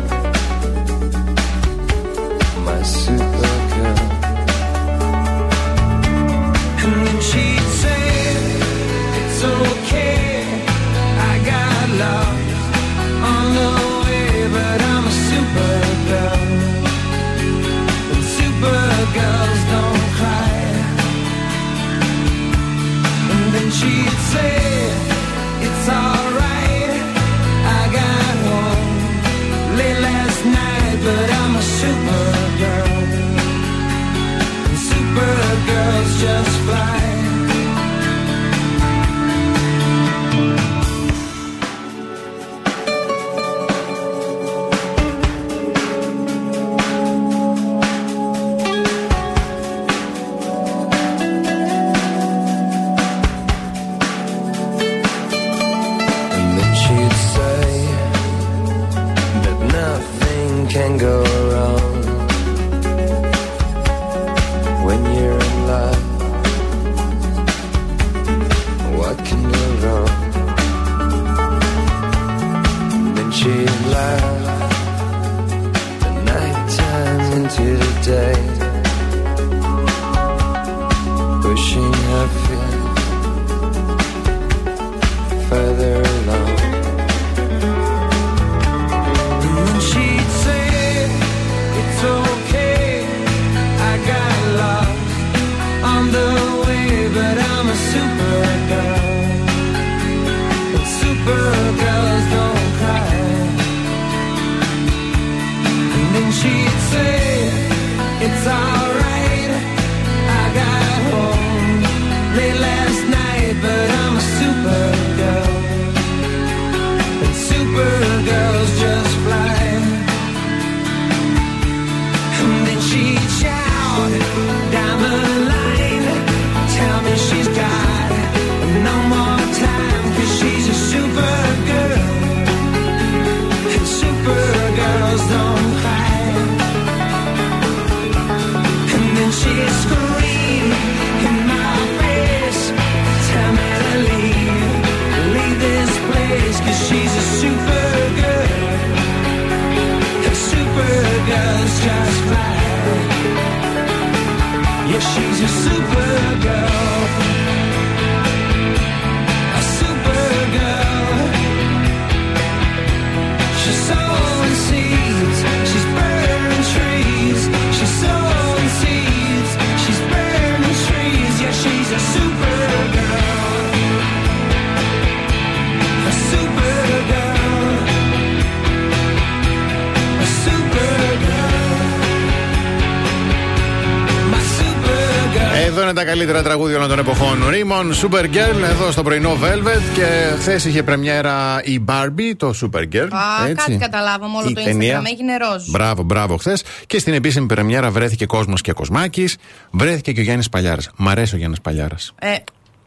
[186.26, 187.48] καλύτερα τραγούδια όλων των εποχών.
[187.50, 189.82] Ρίμον, Supergirl, εδώ στο πρωινό Velvet.
[189.94, 193.08] Και χθες είχε πρεμιέρα η Barbie, το Supergirl.
[193.10, 193.54] Α, έτσι.
[193.54, 194.36] κάτι καταλάβαμε.
[194.36, 195.00] Όλο Η το ταινία.
[195.00, 195.68] Instagram έγινε ροζ.
[195.70, 196.64] Μπράβο, μπράβο χθες.
[196.86, 199.36] Και στην επίσημη πρεμιέρα βρέθηκε κόσμος και Κοσμάκης.
[199.70, 200.90] Βρέθηκε και ο Γιάννης Παλιάρας.
[200.96, 202.12] Μ' αρέσει ο Γιάννης Παλιάρας.
[202.18, 202.28] Ε,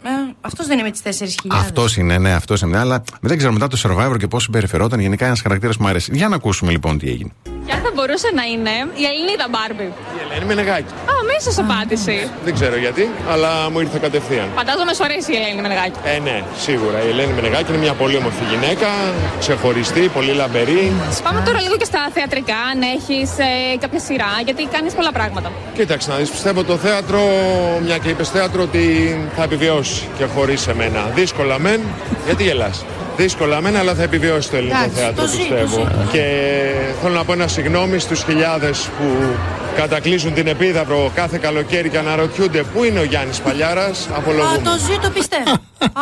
[0.04, 0.10] ε,
[0.42, 1.58] αυτός δεν είναι με τις 4.000.
[1.58, 2.78] Αυτός είναι, ναι, αυτός είναι.
[2.78, 5.00] Αλλά δεν ξέρω μετά το survivor και πώς συμπεριφερόταν.
[5.00, 6.12] Γενικά ένας χαρακτήρας που μου αρέσει.
[6.14, 7.32] Για να ακούσουμε λοιπόν τι έγινε.
[7.66, 9.84] Ποια θα μπορούσε να είναι η Ελληνίδα Μπάρμπι.
[9.84, 10.94] Η Ελένη Μενεγάκη.
[11.20, 12.16] Α, αμέσω απάντηση.
[12.46, 14.48] Δεν ξέρω γιατί, αλλά μου ήρθε κατευθείαν.
[14.56, 15.98] Φαντάζομαι σου αρέσει η Ελένη Μενεγάκη.
[16.14, 16.98] Ε, ναι, σίγουρα.
[17.06, 18.90] Η Ελένη Μενεγάκη είναι μια πολύ όμορφη γυναίκα,
[19.40, 20.84] ξεχωριστή, πολύ λαμπερή.
[21.28, 23.30] Πάμε τώρα λίγο και στα θεατρικά, αν έχεις
[23.84, 25.52] κάποια σειρά, γιατί κάνεις πολλά πράγματα.
[25.78, 27.20] Κοίταξε να δεις, πιστεύω το θέατρο,
[27.86, 28.84] μια και είπες θέατρο, ότι
[29.36, 31.02] θα επιβιώσει και χωρίς εμένα.
[31.16, 31.82] Δύσκολα μεν,
[32.26, 32.86] γιατί γελάς.
[33.18, 35.88] Δύσκολα μεν, αλλά θα επιβιώσει το ελληνικό Εντάξει, θέατρο, το ζει, το πιστεύω.
[36.02, 36.08] ζει.
[36.12, 36.24] Και
[37.02, 39.06] θέλω να πω ένα συγγνώμη στους χιλιάδες που
[39.82, 44.08] κατακλείζουν την επίδαυρο κάθε καλοκαίρι και αναρωτιούνται πού είναι ο Γιάννης Παλιάρας.
[44.08, 44.62] Α, Απολογούμε.
[44.64, 45.52] το ζει, το πιστεύω.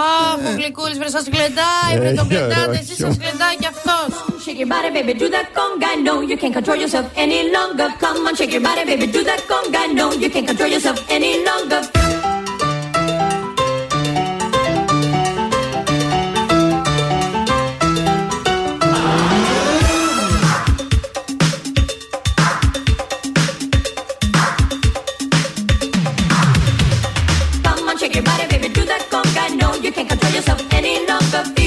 [0.08, 3.70] Αχ, ο γλυκούλης, βρε σας γλεντάει, βρε τον Ε, γλεντάτε, όχι, εσείς σας γλεντάει κι
[3.74, 4.08] αυτός.
[4.44, 5.92] Shake your body, baby, do that conga.
[6.08, 7.88] No, you can't control yourself any longer.
[8.04, 9.82] Come on, shake your body, baby, do that conga.
[10.00, 11.82] No, you can't control yourself any longer.
[31.32, 31.67] the beat.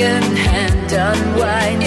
[0.00, 1.79] second hand unwind.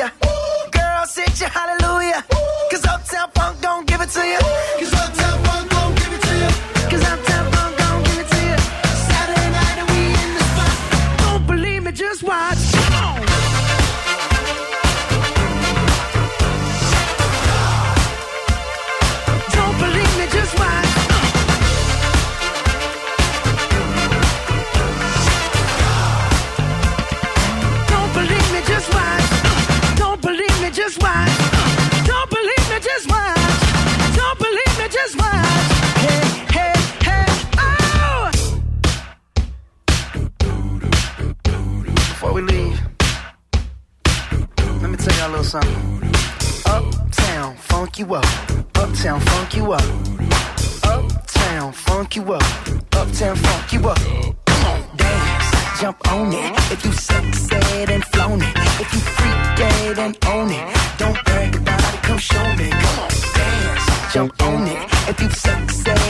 [0.00, 0.12] Hallelujah.
[0.70, 2.24] Girls hit you hallelujah.
[2.70, 4.38] Cause Uptown Funk don't give it to you.
[4.78, 6.90] Cause Uptown Funk don't give it to you.
[6.90, 7.29] Cause Uptown
[48.00, 48.24] you up.
[48.76, 49.82] Uptown, funk you up.
[50.84, 52.42] Uptown, funk you up.
[52.96, 53.98] Uptown, funk you up.
[54.46, 56.72] Come on, dance, jump on it.
[56.72, 58.56] If you succeed and flown it.
[58.82, 60.76] If you freak dead and own it.
[60.96, 62.70] Don't brag about it, come show me.
[62.70, 64.82] Come on, dance, jump on it.
[65.10, 66.09] If you succeed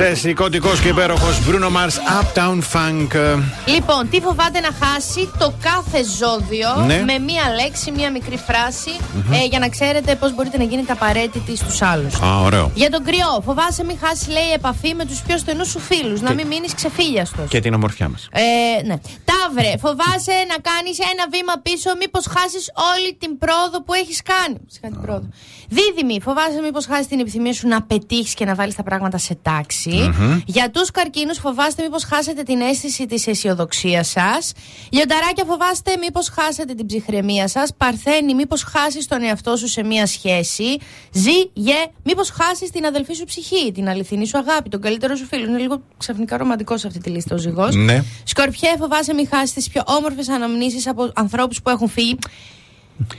[0.00, 3.14] Ξεσηκωτικό και υπέροχος Bruno Mars Uptown Funk.
[3.14, 3.34] ε,
[3.66, 7.02] Λοιπόν, τι φοβάται να χάσει το κάθε ζώδιο Ναι.
[7.10, 9.32] με μία λέξη, μία μικρή φράση, Μμμ.
[9.32, 12.14] ε, για να ξέρετε πώς μπορείτε να γίνετε απαραίτητοι στους άλλους.
[12.20, 12.70] Α, ωραίο.
[12.74, 16.32] Για τον κρυό, φοβάσαι μην χάσεις, λέει, επαφή με τους πιο στενούς σου φίλους, να
[16.34, 17.48] μην μείνεις ξεφύλιαστος.
[17.48, 18.28] Και την ομορφιά μας.
[18.32, 18.42] Ε,
[18.86, 18.94] ναι.
[19.30, 24.58] Ταύρε, φοβάσαι να κάνεις ένα βήμα πίσω, μήπως χάσεις όλη την πρόοδο που έχεις κάνει.
[24.74, 25.28] Σιγά την πρόοδο.
[25.68, 29.38] Δίδυμη, φοβάσαι μήπως χάσεις την επιθυμία σου να πετύχεις και να βάλεις τα πράγματα σε
[29.42, 30.12] τάξη.
[30.18, 30.40] Μμμ.
[30.46, 34.52] Για τους καρκίνους, φοβάστε μήπως χάσετε την αίσθηση της αισιοδοξίας σας.
[34.90, 37.74] Λιονταράκια, φοβάστε μήπως χάσετε την ψυχραιμία σας.
[37.76, 40.78] Παρθένη, μήπως χάσεις τον εαυτό σου σε μία σχέση.
[41.12, 45.26] Ζή, γε, μήπως χάσεις την αδελφή σου ψυχή, την αληθινή σου αγάπη, τον καλύτερο σου
[45.26, 45.44] φίλο.
[45.44, 47.74] Είναι λίγο ξαφνικά ρομαντικός σε αυτή τη λίστα ο ζυγός.
[47.74, 48.04] Ναι.
[48.24, 52.18] Σκορπιέ, φοβάσαι μην χάσεις τις πιο όμορφες αναμνήσεις από ανθρώπους που έχουν φύγει.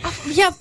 [0.05, 0.57] Αφού, για,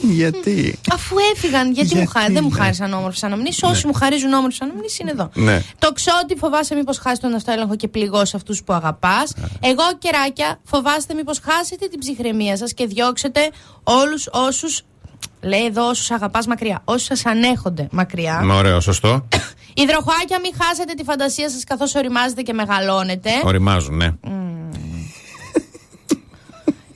[0.00, 2.60] Γιατί; αφού έφυγαν, γιατί, μου Γιατί, χάρη, δεν μου ναι.
[2.62, 3.62] χάρισαν όμορφες αναμνήσεις.
[3.62, 3.92] Όσοι Ναι.
[3.92, 5.30] μου χαρίζουν όμορφες αναμνήσεις είναι εδώ.
[5.34, 5.62] Ναι.
[5.78, 9.32] Το ξότι φοβάσαι μήπως χάσει τον αυτοέλεγχο και πληγώσει αυτούς που αγαπάς.
[9.60, 13.50] Εγώ, κεράκια, φοβάστε μήπως χάσετε την ψυχραιμία σας και διώξετε
[13.82, 14.82] όλους όσους.
[15.42, 16.80] Λέει εδώ όσους αγαπάς μακριά.
[16.84, 18.40] Όσου σας ανέχονται μακριά.
[18.42, 19.28] Με ωραίο, σωστό.
[19.82, 23.30] Υδροχοάκια, μην χάσετε τη φαντασία σας καθώς οριμάζετε και μεγαλώνετε.
[23.44, 24.08] Οριμάζουν, ναι.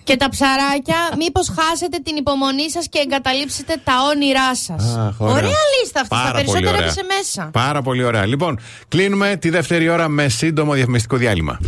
[0.07, 4.97] Και τα ψαράκια, μήπως χάσετε την υπομονή σας και εγκαταλείψετε τα όνειρά σας.
[4.97, 5.35] Αχ, ωραία.
[5.35, 6.09] Ωραία λίστα αυτή.
[6.09, 6.85] Τα Πάρα πολύ περισσότερα ωραία.
[6.85, 7.51] έπεσε μέσα.
[7.53, 8.27] Πάρα πολύ ωραία.
[8.27, 8.59] Λοιπόν,
[8.89, 11.59] κλείνουμε τη δεύτερη ώρα με σύντομο διαφημιστικό διάλειμμα.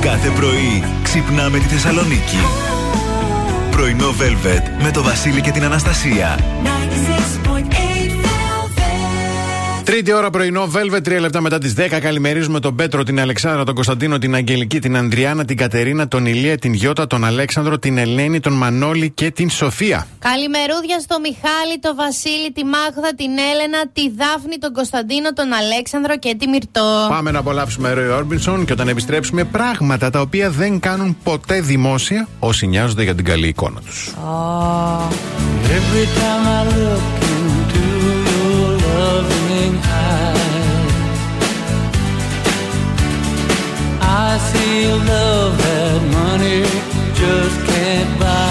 [0.00, 2.38] Κάθε πρωί ξυπνάμε τη Θεσσαλονίκη.
[3.70, 6.38] Πρωινό Velvet με το Βασίλη και την Αναστασία.
[9.86, 12.00] Τρίτη ώρα πρωινό, Velvet, τρία λεπτά μετά τις 10.
[12.00, 16.58] Καλημερίζουμε τον Πέτρο, την Αλεξάνδρα, τον Κωνσταντίνο, την Αγγελική, την Ανδριάνα, την Κατερίνα, τον Ηλία,
[16.58, 20.06] την Γιώτα, τον Αλέξανδρο, την Ελένη, τον Μανώλη και την Σοφία.
[20.18, 26.18] Καλημερούδια στο Μιχάλη, το Βασίλη, τη Μάγδα, την Έλενα, τη Δάφνη, τον Κωνσταντίνο, τον Αλέξανδρο
[26.18, 27.06] και τη Μυρτό.
[27.08, 32.28] Πάμε να απολαύσουμε Ροϊ Όρμπινσον και όταν επιστρέψουμε πράγματα τα οποία δεν κάνουν ποτέ δημόσια
[32.38, 34.14] όσοι νοιάζονται για την καλή εικόνα τους.
[35.76, 36.06] Every
[44.36, 46.60] I see love that money
[47.14, 48.45] just can't buy.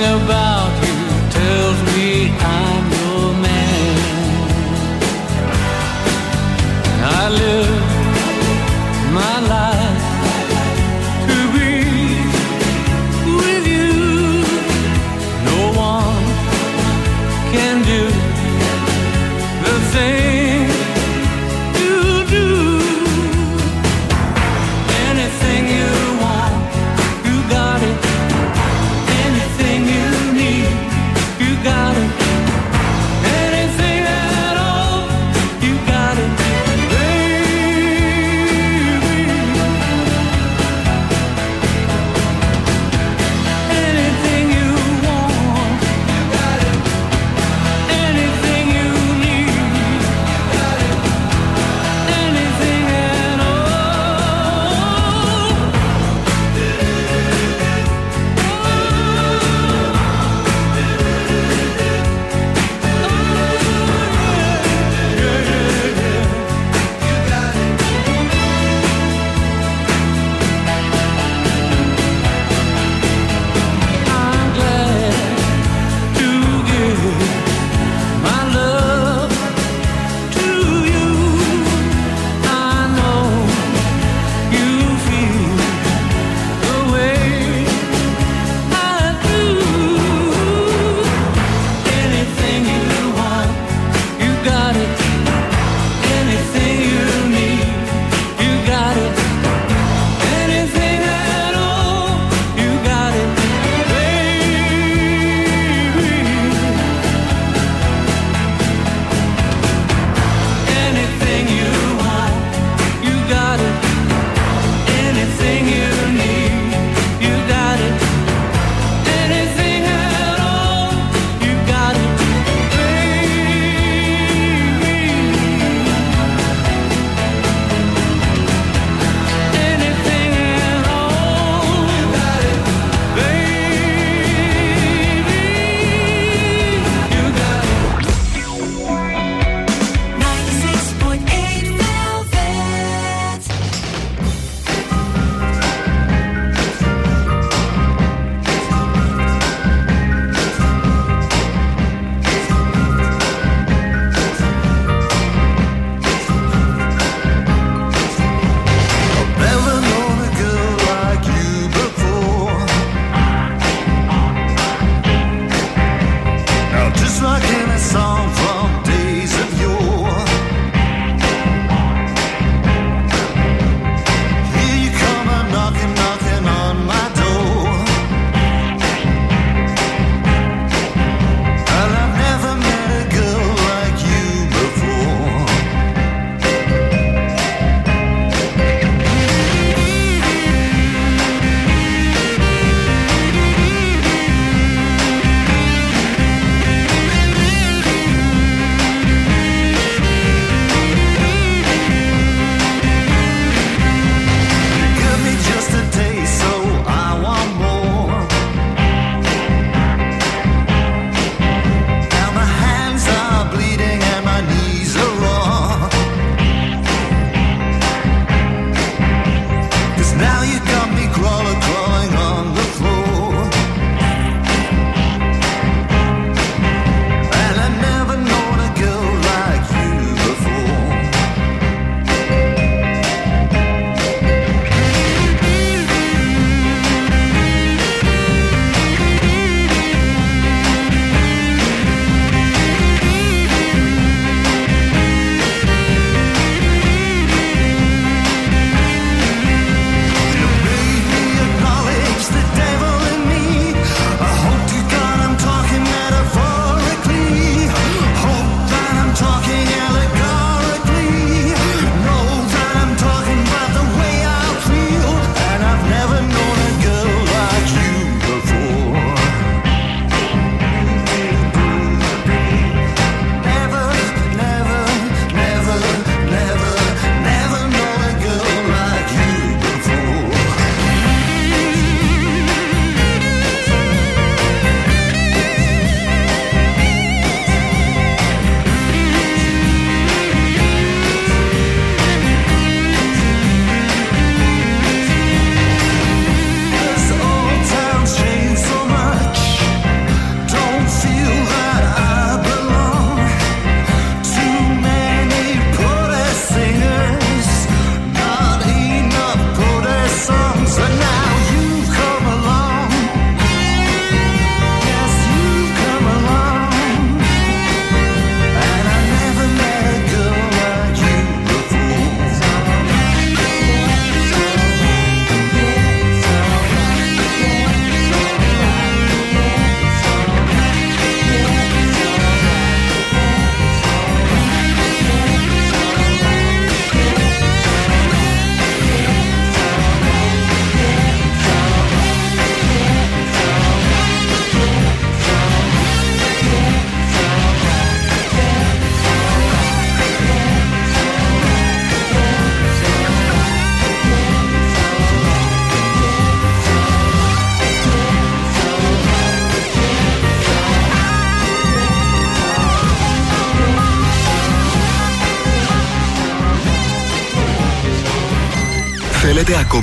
[0.00, 0.47] About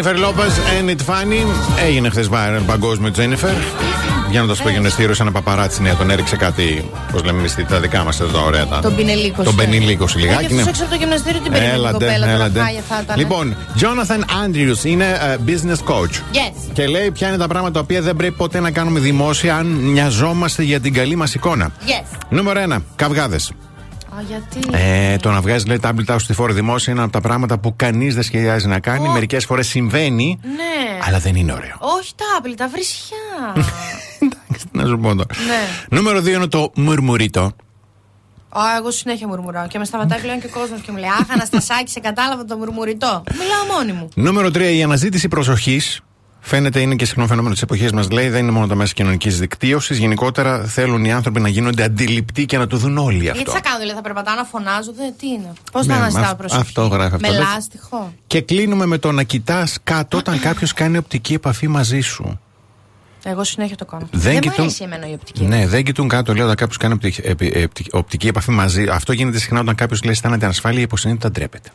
[0.00, 1.46] Τζένιφερ Λόπες, and it funny.
[1.86, 2.28] Έγινε χθες
[2.66, 3.54] παγκόσμιο Τζένιφερ.
[4.28, 6.90] Βγαίνοντας από το γυμναστήριο, σε ένα παπαράτσι νέα, τον έριξε κάτι.
[7.12, 8.66] Πώς λέμε εμείς, τα δικά μας εδώ, ωραία.
[8.66, 8.80] Τα...
[8.80, 9.42] Τον πινελίκο.
[9.42, 10.46] Τον πενιλίκο λιγάκι.
[10.46, 10.62] Και ναι.
[10.62, 12.18] έξω από το γυμναστήριο την περιμένει την Έλαντε, κοπέλα.
[12.18, 12.60] τώρα έλαντε.
[12.60, 13.18] χάλια θα ήταν.
[13.18, 16.36] Λοιπόν, Jonathan Andrews είναι ε, business coach.
[16.36, 16.70] Yes.
[16.72, 19.66] Και λέει ποια είναι τα πράγματα τα οποία δεν πρέπει ποτέ να κάνουμε δημόσια αν
[19.66, 21.70] νοιαζόμαστε για την καλή μας εικόνα.
[21.86, 22.18] Yes.
[22.28, 22.76] Νούμερο 1.
[22.96, 23.52] Καυγάδες.
[24.18, 27.20] Α, γιατί; Ε, το να βγάζει λέει tablet out στη φόρη δημόσια είναι από τα
[27.20, 29.08] πράγματα που κανείς δεν σχεδιάζει να κάνει.
[29.08, 29.12] Ω.
[29.12, 30.98] Μερικές φορές συμβαίνει, Ναι.
[31.06, 31.76] αλλά δεν είναι ωραίο.
[31.98, 33.64] Όχι τα άπλη, τα βρισιά.
[34.72, 35.26] Να σου πω τώρα.
[35.46, 35.96] ναι.
[35.96, 37.40] Νούμερο 2 είναι το μουρμουρίτο.
[38.48, 39.66] Α, εγώ συνέχεια μουρμουράω.
[39.66, 42.56] Και με σταματάει πλέον και ο κόσμος και μου λέει Αχ, Αναστασάκη, σε κατάλαβα το
[42.56, 43.22] μουρμουριτό.
[43.32, 44.08] Μιλάω μόνη μου.
[44.14, 46.00] Νούμερο 3 η αναζήτηση προσοχής.
[46.48, 48.28] Φαίνεται είναι και συχνό φαινόμενο της εποχής μας, λέει.
[48.28, 49.98] Δεν είναι μόνο τα μέσα κοινωνικής δικτύωσης.
[49.98, 53.50] Γενικότερα θέλουν οι άνθρωποι να γίνονται αντιληπτοί και να το δουν όλοι Γιατί αυτό.
[53.50, 56.36] θα κάνω, δηλαδή θα περπατάω να φωνάζω, δε, τι είναι; Πώς Ναι, να αναζητάω αυ-
[56.38, 56.60] προσοχή.
[56.60, 57.28] αυτό γράφει αυτό.
[57.30, 57.38] Με Λες.
[57.54, 62.40] λάστιχο; Και κλείνουμε με το να κοιτάς κάτω όταν κάποιος κάνει οπτική επαφή μαζί σου.
[63.24, 64.08] Εγώ συνέχεια το κάνω.
[64.10, 65.44] Δεν δεν μου κοιτούν- αρέσει εμένα η οπτική.
[65.44, 68.86] Ναι, δεν κοιτούν κάτω, λέω, όταν κάποιος κάνει οπτική, επι- επι- οπτική επαφή μαζί.
[68.88, 71.68] Αυτό γίνεται συχνά όταν κάποιος λέει αισθάνεται ανασφάλεια ή υποσυνείδητα ντρέπεται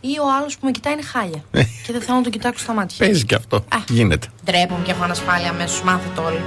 [0.00, 1.44] ή ο άλλος που με κοιτάει είναι χάλια.
[1.50, 1.62] Ε.
[1.62, 3.06] και δεν θέλω να τον κοιτάξω στα μάτια.
[3.06, 3.56] Παίζει και αυτό.
[3.56, 4.26] Α, Γίνεται.
[4.44, 5.82] Ντρέπομαι και έχω ανασφάλεια αμέσως.
[5.82, 6.40] Μάθε το όλοι.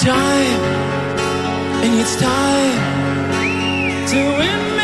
[0.00, 0.62] Time,
[1.84, 2.78] and it's time
[4.08, 4.79] to win.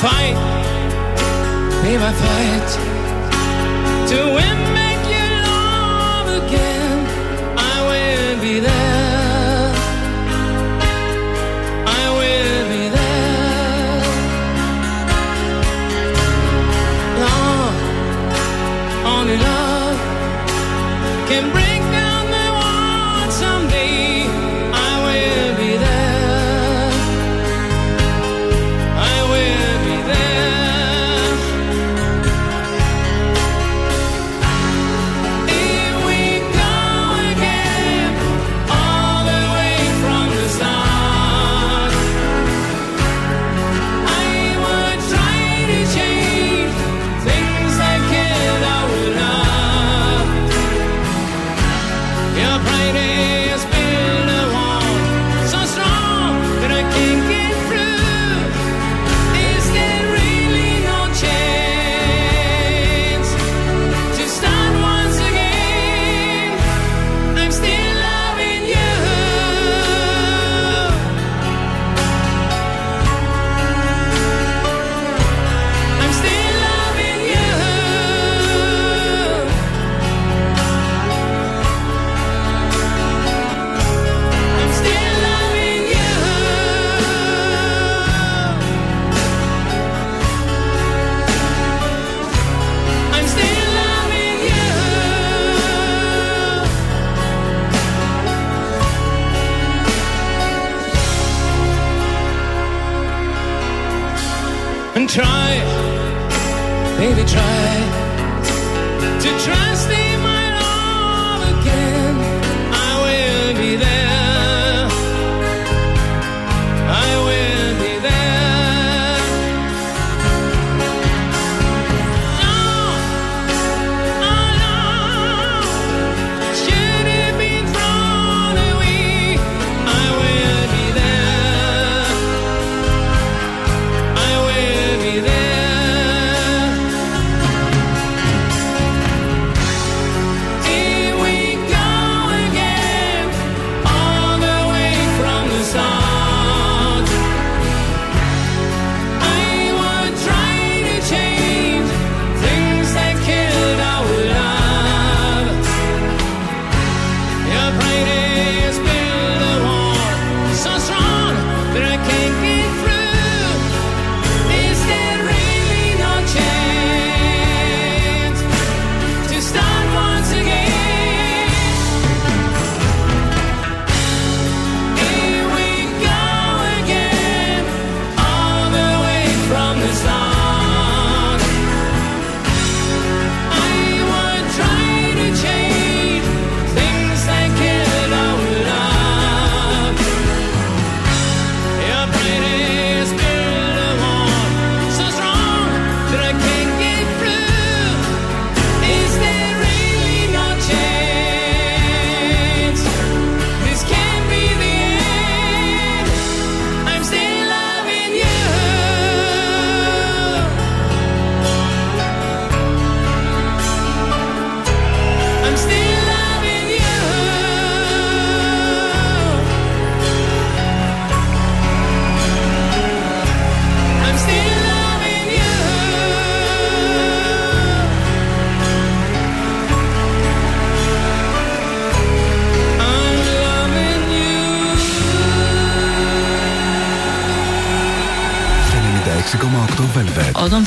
[0.00, 0.33] fein.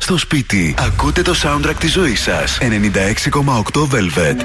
[0.00, 0.74] στο σπίτι.
[0.78, 2.44] Ακούτε το soundtrack τη ζωή σα 96,8
[3.92, 4.38] Velvet.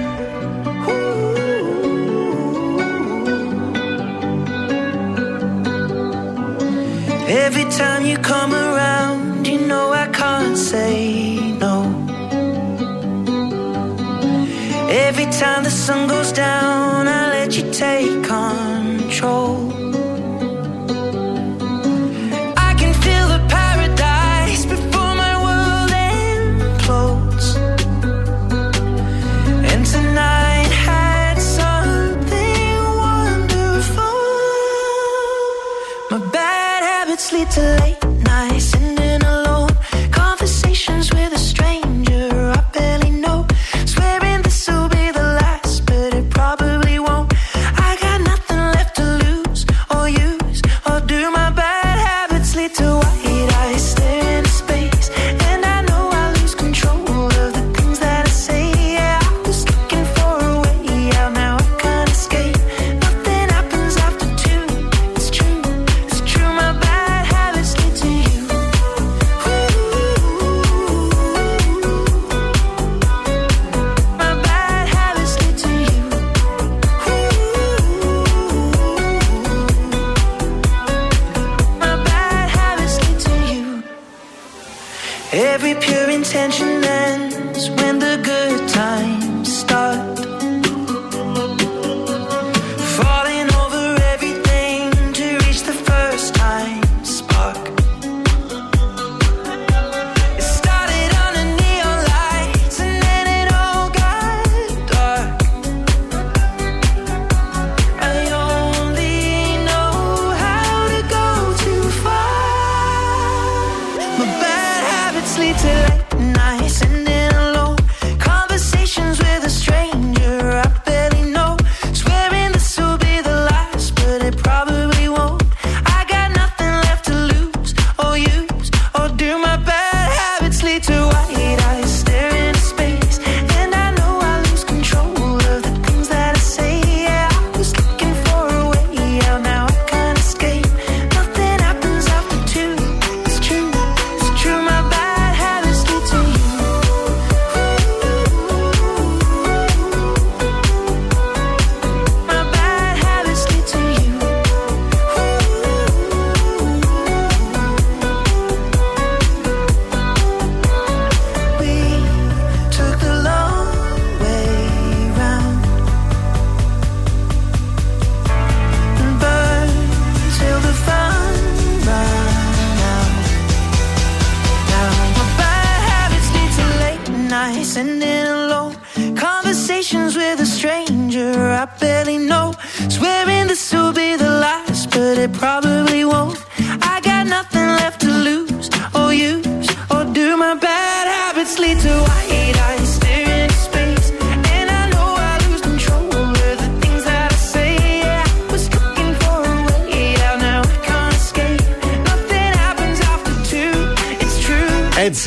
[7.45, 8.17] Every time you
[15.41, 16.80] time the sun goes down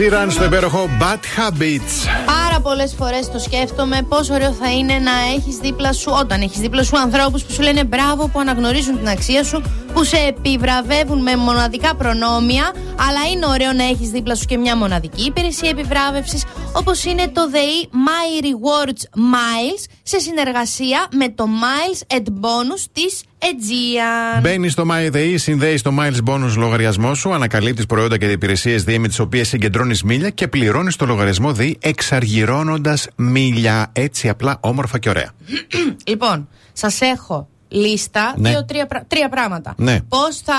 [0.09, 0.13] true.
[0.13, 2.09] Ed Sheeran στο υπέροχο Bad Habits.
[2.27, 6.59] Πάρα πολλές φορές το σκέφτομαι πόσο ωραίο θα είναι να έχεις δίπλα σου, όταν έχεις
[6.59, 9.63] δίπλα σου ανθρώπους που σου λένε μπράβο, που αναγνωρίζουν την αξία σου,
[9.95, 12.73] που σε επιβραβεύουν με μοναδικά προνόμια,
[13.09, 17.49] αλλά είναι ωραίο να έχεις δίπλα σου και μια μοναδική υπηρεσία επιβράβευσης, όπως είναι το
[17.49, 24.41] ΔΕΗ My Rewards Miles, σε συνεργασία με το Miles and Bonus της Aegean.
[24.43, 29.09] Μπαίνει στο MyDay, συνδέει το Miles Bonus λογαριασμό σου, ανακαλύπτεις προϊόντα και υπηρεσίε ΔΕΗ με
[29.09, 33.91] τις οποίες συγκεντρώνεις μίλια και πληρώνεις το λογαριασμό ΔΕΗ εξαργυρώνοντας μίλια.
[33.93, 35.31] Έτσι απλά, όμορφα και ωραία.
[36.07, 38.51] Λοιπόν, σας έχω λίστα Ναι.
[38.51, 39.75] δύο-τρία πρα- τρία πράγματα.
[39.77, 39.99] Ναι.
[40.09, 40.55] Πώς θα,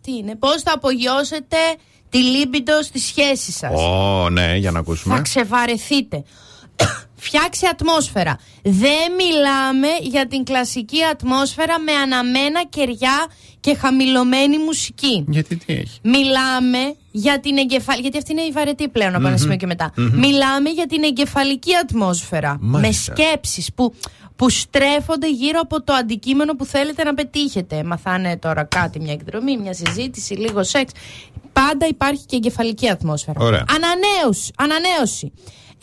[0.00, 1.56] τι είναι, πώς θα απογειώσετε
[2.08, 5.14] τη λίμπιντο στη σχέση σας; Ω, ναι, για να ακούσουμε.
[5.16, 6.24] Θα ξεβαρεθείτε.
[7.24, 8.38] Φτιάξει ατμόσφαιρα.
[8.62, 13.26] Δεν μιλάμε για την κλασική ατμόσφαιρα με αναμένα κεριά
[13.60, 15.24] και χαμηλωμένη μουσική.
[15.28, 18.02] Γιατί τι έχει; Μιλάμε για την εγκεφαλική.
[18.02, 19.36] Γιατί αυτή είναι η βαρετή πλέον από ένα Μμμ.
[19.36, 19.92] σημείο και μετά.
[19.96, 20.18] Μμμ.
[20.18, 22.56] Μιλάμε για την εγκεφαλική ατμόσφαιρα.
[22.60, 23.12] Μάλιστα.
[23.16, 23.94] Με σκέψεις που,
[24.36, 27.84] που στρέφονται γύρω από το αντικείμενο που θέλετε να πετύχετε.
[27.84, 30.92] Μαθάνε τώρα κάτι, μια εκδρομή, μια συζήτηση, λίγο σεξ.
[31.52, 33.40] Πάντα υπάρχει και εγκεφαλική ατμόσφαιρα.
[33.44, 33.64] Ωραία.
[33.68, 34.52] Ανανέωση.
[34.56, 35.32] Ανανέωση.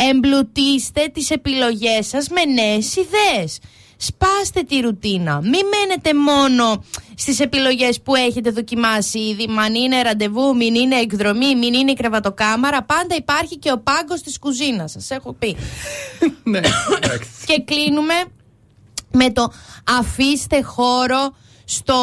[0.09, 3.59] Εμπλουτίστε τις επιλογές σας με νέες ιδέες.
[3.97, 5.39] Σπάστε τη ρουτίνα.
[5.41, 6.83] Μην μένετε μόνο
[7.15, 9.47] στις επιλογές που έχετε δοκιμάσει ήδη.
[9.47, 12.83] Μαν είναι ραντεβού, μην είναι εκδρομή, μην είναι η κρεβατοκάμαρα.
[12.83, 14.91] Πάντα υπάρχει και ο πάγκος της κουζίνας.
[14.91, 15.57] Σας έχω πει.
[16.43, 16.59] ναι,
[17.45, 18.13] και κλείνουμε
[19.11, 19.51] με το
[19.99, 21.35] αφήστε χώρο
[21.71, 21.95] στο,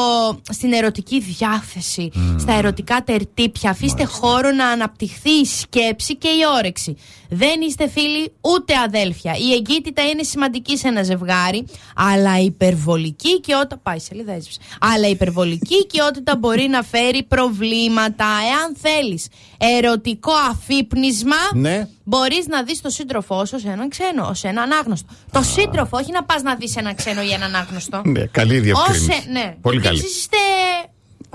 [0.50, 3.70] στην ερωτική διάθεση, στα ερωτικά τερτύπια.
[3.70, 6.96] Αφήστε χώρο να αναπτυχθεί η σκέψη και η όρεξη.
[7.28, 9.34] Δεν είστε φίλοι ούτε αδέλφια.
[9.36, 11.64] Η εγκύτητα είναι σημαντική σε ένα ζευγάρι,
[11.96, 13.76] αλλά η υπερβολική οικειότητα.
[13.82, 14.60] Πάει σελίδα έσβησε.
[14.80, 18.24] Αλλά η υπερβολική οικειότητα μπορεί να φέρει προβλήματα.
[18.24, 19.28] Εάν θέλεις
[19.58, 21.88] ερωτικό αφύπνισμα, Ναι.
[22.04, 25.08] Μπορείς να δεις τον σύντροφό σου σε έναν ξένο, σε έναν άγνωστο.
[25.30, 28.02] Το σύντροφο, όχι να πας να δεις έναν ξένο ή έναν άγνωστο.
[28.04, 29.10] Ναι, καλή διευκρίνηση.
[29.10, 29.54] Όσε, ναι.
[29.60, 29.98] Πολύ Γιατί καλή.
[30.08, 30.36] εσείς είστε.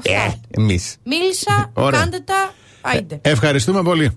[0.02, 0.30] Ε,
[0.62, 0.96] εμείς.
[1.04, 2.00] Μίλησα, Ωραία.
[2.00, 2.54] κάντε τα.
[2.82, 3.20] Άιντε.
[3.22, 4.14] Ευχαριστούμε πολύ.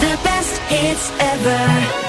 [0.00, 2.03] The best hits ever.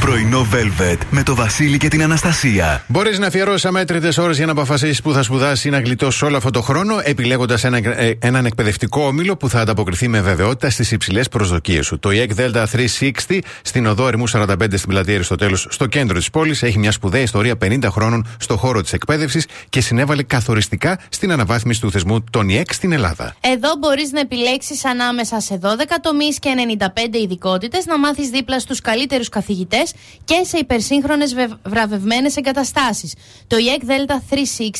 [0.00, 2.84] Πρωινό Velvet με το Βασίλη και την Αναστασία.
[2.86, 6.36] Μπορείς να αφιερώσεις αμέτρητες ώρες για να αποφασίσεις που θα σπουδάσεις ή να γλιτώσεις όλο
[6.36, 10.90] αυτό το χρόνο, επιλέγοντας ένα, ε, έναν εκπαιδευτικό όμιλο που θα ανταποκριθεί με βεβαιότητα στις
[10.90, 11.98] υψηλές προσδοκίες σου.
[11.98, 16.62] Το EEC Delta 360 στην οδό Ερμού 45 στην πλατεία Αριστοτέλους, στο κέντρο της πόλης,
[16.62, 21.80] έχει μια σπουδαία ιστορία 50 χρόνων στο χώρο της εκπαίδευσης και συνέβαλε καθοριστικά στην αναβάθμιση
[21.80, 23.34] του θεσμού των EEC στην Ελλάδα.
[23.40, 25.66] Εδώ μπορείς να επιλέξεις ανάμεσα σε 12
[26.00, 26.50] τομείς και
[27.14, 29.89] 95 ειδικότητες, να μάθεις δίπλα στους καλύτερους καθηγητές
[30.24, 33.14] και σε υπερσύγχρονες βραβευμένες εγκαταστάσεις.
[33.46, 34.38] Το ΙΕΚ Delta 360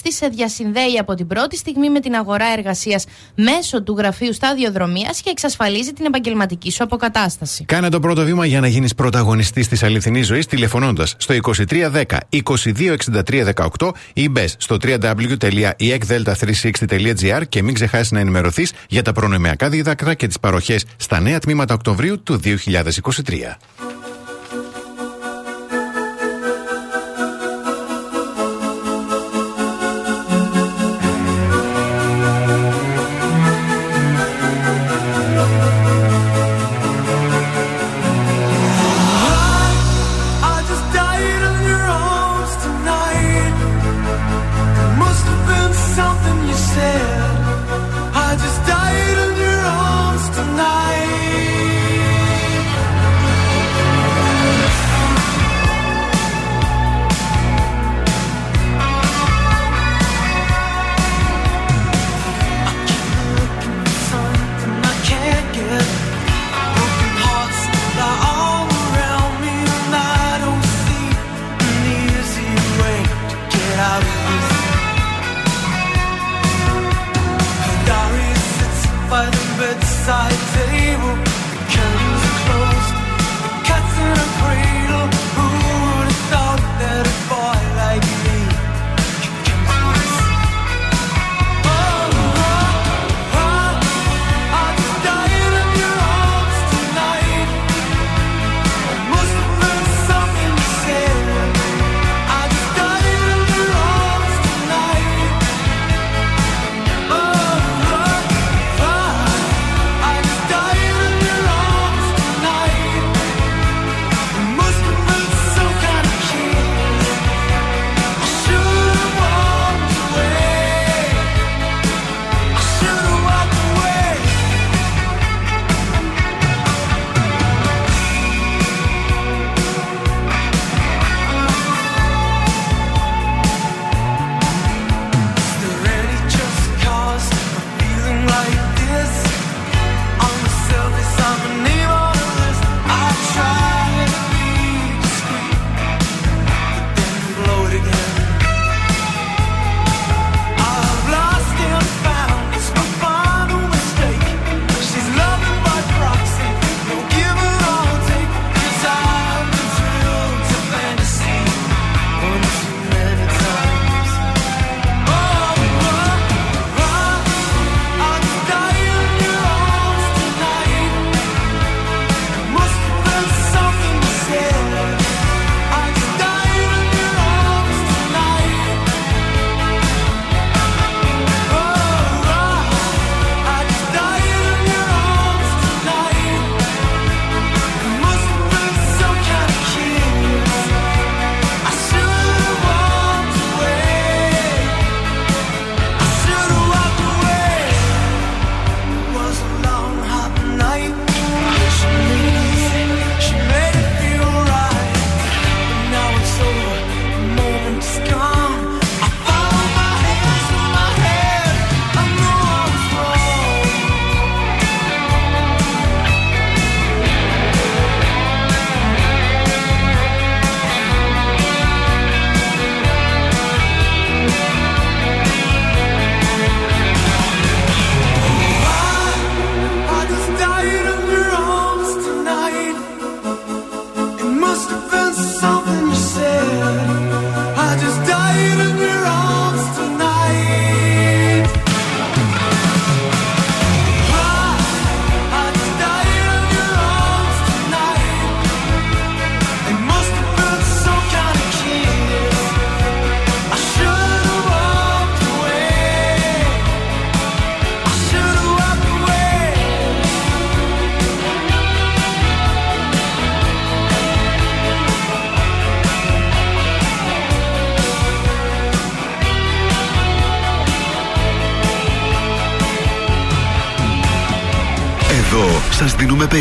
[0.08, 3.04] σε διασυνδέει από την πρώτη στιγμή με την αγορά εργασίας
[3.34, 7.64] μέσω του γραφείου σταδιοδρομίας και εξασφαλίζει την επαγγελματική σου αποκατάσταση.
[7.64, 11.34] Κάνε το πρώτο βήμα για να γίνεις πρωταγωνιστής της αληθινής ζωής τηλεφωνώντας στο
[11.68, 19.68] 2310 226318 ή μπες στο www.eekdelta360.gr e και μην ξεχάσεις να ενημερωθείς για τα προνομιακά
[19.68, 22.50] δίδακτρα και τις παροχές στα νέα τμήματα Οκτωβρίου του 2023.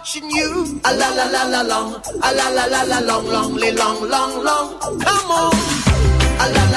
[0.00, 0.80] watching you.
[0.84, 4.44] A la la la la long, a la la la la long, long, long, long,
[4.44, 4.68] long.
[4.80, 5.52] Come on,
[6.40, 6.69] a la.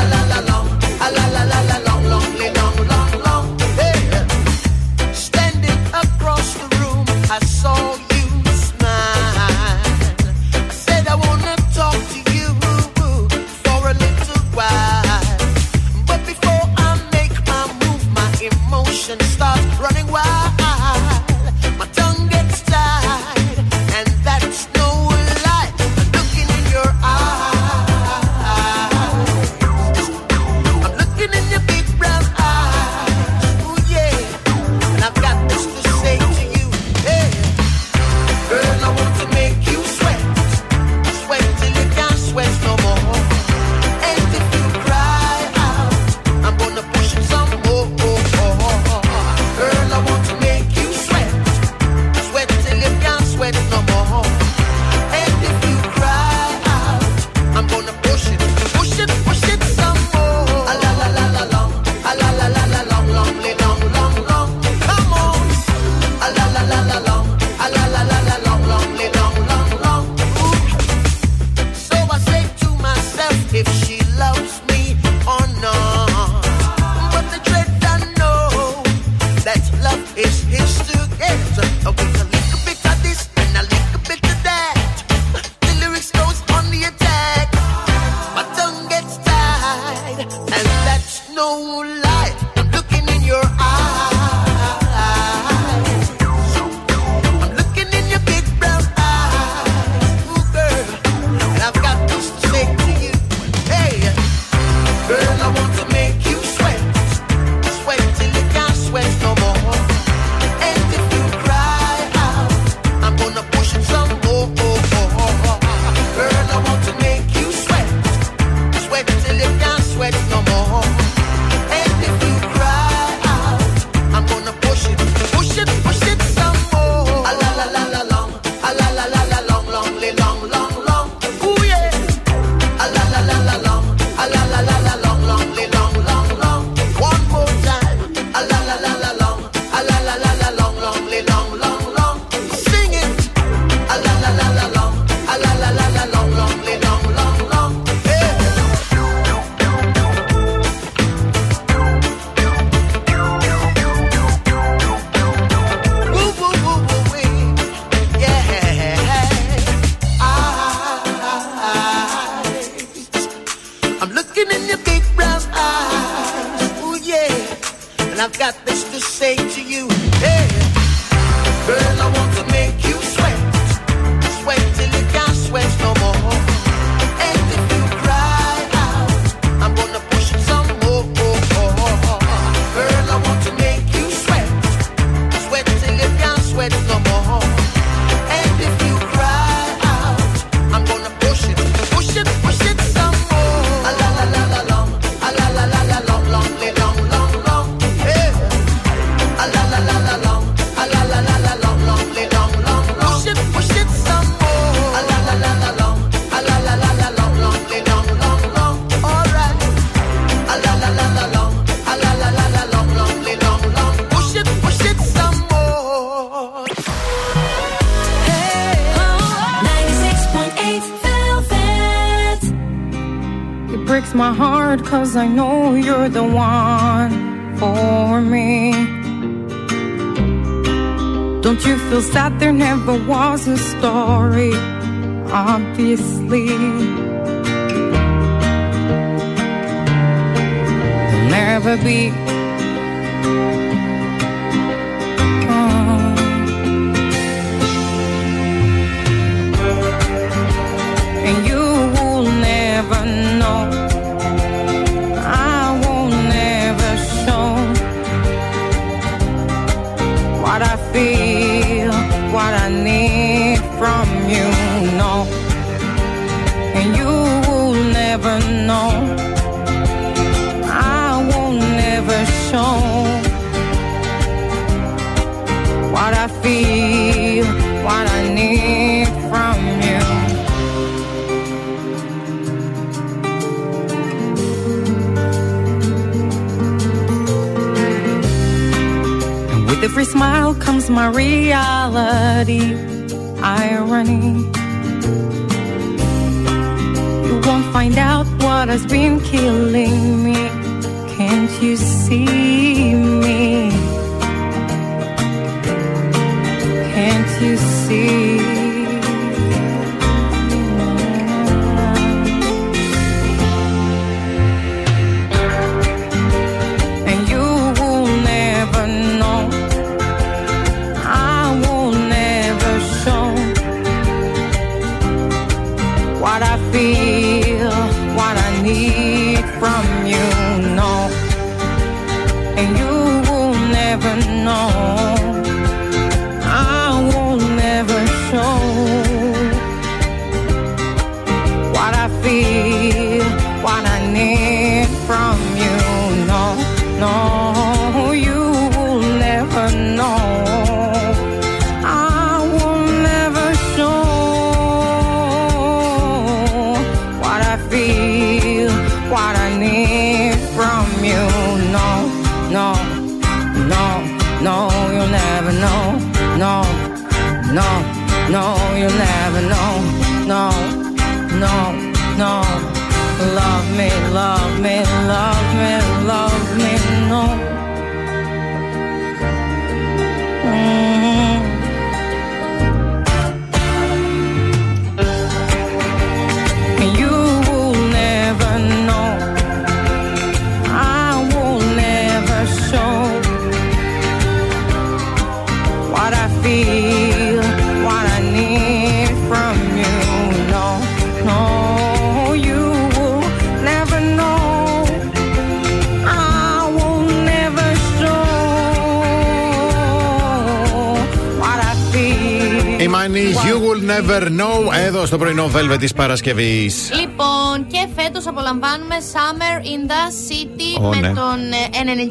[412.83, 416.91] Η Money, you will never know, εδώ στο πρωινό Velvet της Παρασκευής.
[416.99, 421.07] Λοιπόν, και φέτος απολαμβάνουμε Summer in the City Ω, με ναι.
[421.07, 422.07] τον ε,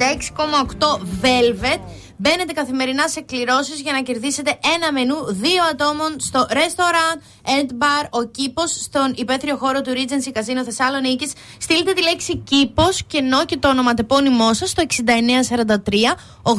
[0.79, 1.81] 96,8 Velvet.
[2.17, 7.19] Μπαίνετε καθημερινά σε κληρώσεις για να κερδίσετε ένα μενού δύο ατόμων στο Restaurant
[7.55, 11.33] and Bar Ο Κήπος στον υπαίθριο χώρο του Regency Casino Θεσσαλονίκης.
[11.59, 16.55] Στείλτε τη λέξη Κήπος και ενώ και το ονοματεπώνυμό σας στο 6943 84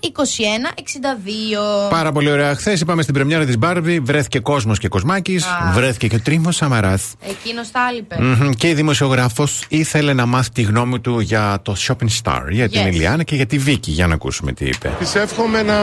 [0.00, 0.74] 21
[1.86, 1.90] 62.
[1.90, 2.54] Πάρα πολύ ωραία.
[2.54, 5.72] Χθες είπαμε στην πρεμιέρα της Μπάρμπι, βρέθηκε κόσμος και κοσμάκης, Α.
[5.74, 7.12] βρέθηκε και ο Τρίμος Σαμαράς.
[7.28, 8.16] Εκείνος τα άλυπε.
[8.58, 12.82] Και η δημοσιογράφος ήθελε να μάθει τη γνώμη του για το Shopping Star, για την
[12.84, 12.86] Yes.
[12.92, 13.90] Ηλιάνα και για τη Βίκη.
[13.90, 14.92] Για να ακούσουμε τι είπε.
[14.98, 15.74] Της εύχομαι να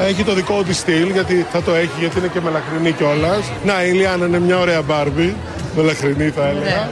[0.00, 3.44] έχει το δικό της στυλ, γιατί θα το έχει, γιατί είναι και μελαχρινή κιόλας.
[3.64, 5.36] Να, η Ηλιάνα είναι μια ωραία Μπάρμπι.
[5.76, 6.90] Μελαχρινή θα έλεγα.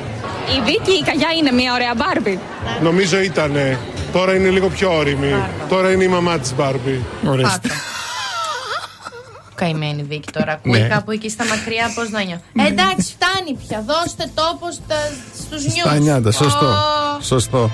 [0.57, 2.39] Η Βίκη η Καγιά είναι μια ωραία Μπάρμπι.
[2.83, 3.79] Νομίζω ήτανε.
[4.13, 5.35] Τώρα είναι λίγο πιο όρημη.
[5.69, 7.05] Τώρα είναι η μαμά της Μπάρμπι.
[7.25, 7.61] Πάτα.
[9.55, 10.53] Καημένη Βίκη τώρα.
[10.53, 10.89] Ακούει Ναι.
[10.89, 12.43] κάπου εκεί στα μακριά πώς να νιώθει.
[12.57, 13.85] Ε, εντάξει, φτάνει πια.
[13.87, 14.67] Δώστε τόπο
[15.35, 15.81] στους νιους.
[15.87, 16.75] Στα νιάτα, σωστό.
[17.21, 17.71] Σωστό.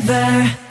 [0.00, 0.67] forever.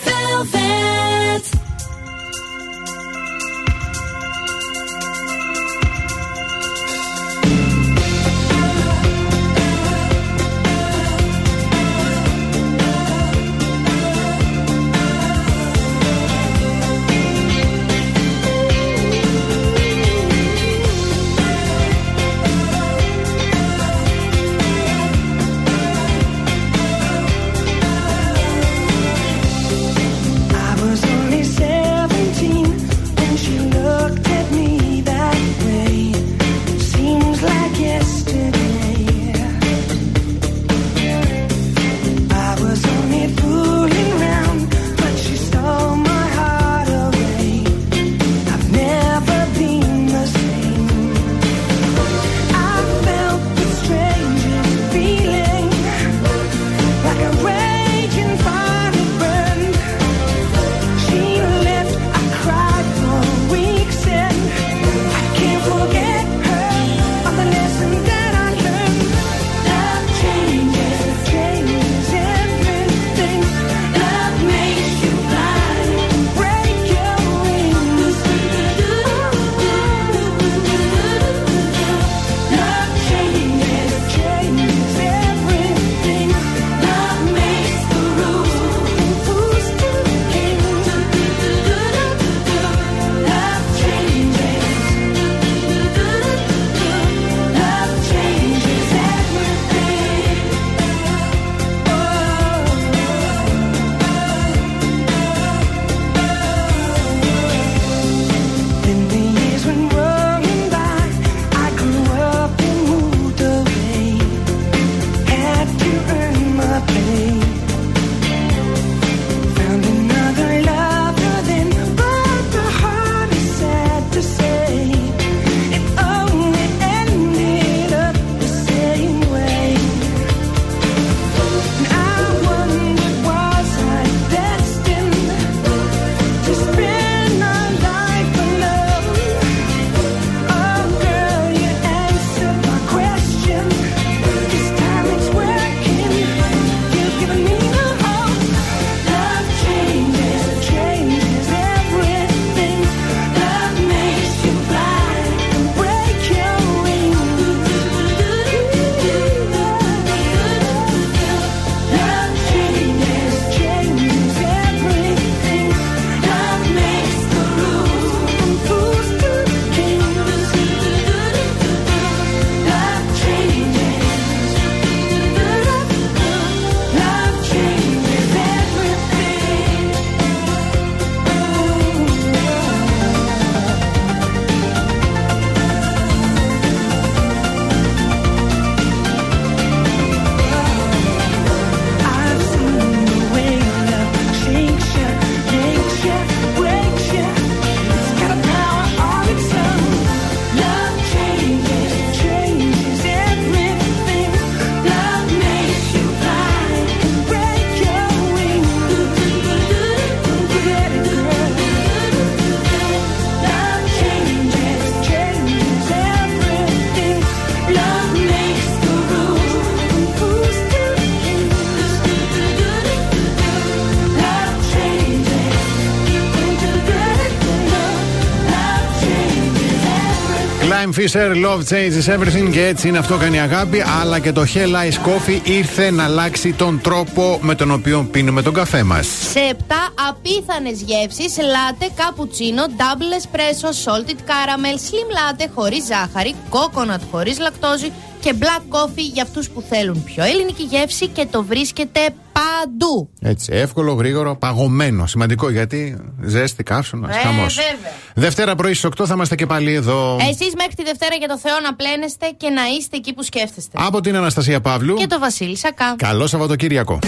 [230.98, 233.84] Fisher, Love Changes Everything και έτσι είναι αυτό κάνει αγάπη.
[234.02, 238.42] Αλλά και το Hell Ice Coffee ήρθε να αλλάξει τον τρόπο με τον οποίο πίνουμε
[238.42, 239.08] τον καφέ μας.
[239.08, 239.72] Σε 7
[240.10, 247.92] απίθανες γεύσεις, λάτε, καπουτσίνο, double espresso, salted caramel, slim latte χωρίς ζάχαρη, coconut χωρίς λακτόζη
[248.20, 252.00] και black coffee για αυτούς που θέλουν πιο ελληνική γεύση και το βρίσκεται
[252.32, 253.10] παντού.
[253.22, 255.06] Έτσι, εύκολο, γρήγορο, παγωμένο.
[255.08, 257.56] Σημαντικό γιατί ζέστη, καύσωνα, Ε, χαμός.
[257.56, 257.92] βέβαια.
[258.14, 260.18] Δευτέρα πρωί στις 8 θα είμαστε και πάλι εδώ.
[260.22, 263.78] Εσείς μέχρι τη Δευτέρα για το Θεό να πλένεστε και να είστε εκεί που σκέφτεστε.
[263.88, 264.96] Από την Αναστασία Παύλου.
[264.96, 265.96] Και το Βασίλη Σακά.
[265.98, 267.00] Καλό Σαββατοκύριακο.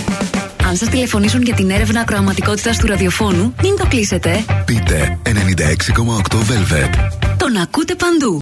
[0.68, 4.46] Αν σας τηλεφωνήσουν για την έρευνα ακροαματικότητας του ραδιοφώνου, μην το κλείσετε.
[4.66, 6.94] Πείτε 96,8 Velvet.
[7.38, 8.38] Τον ακούτε παντού.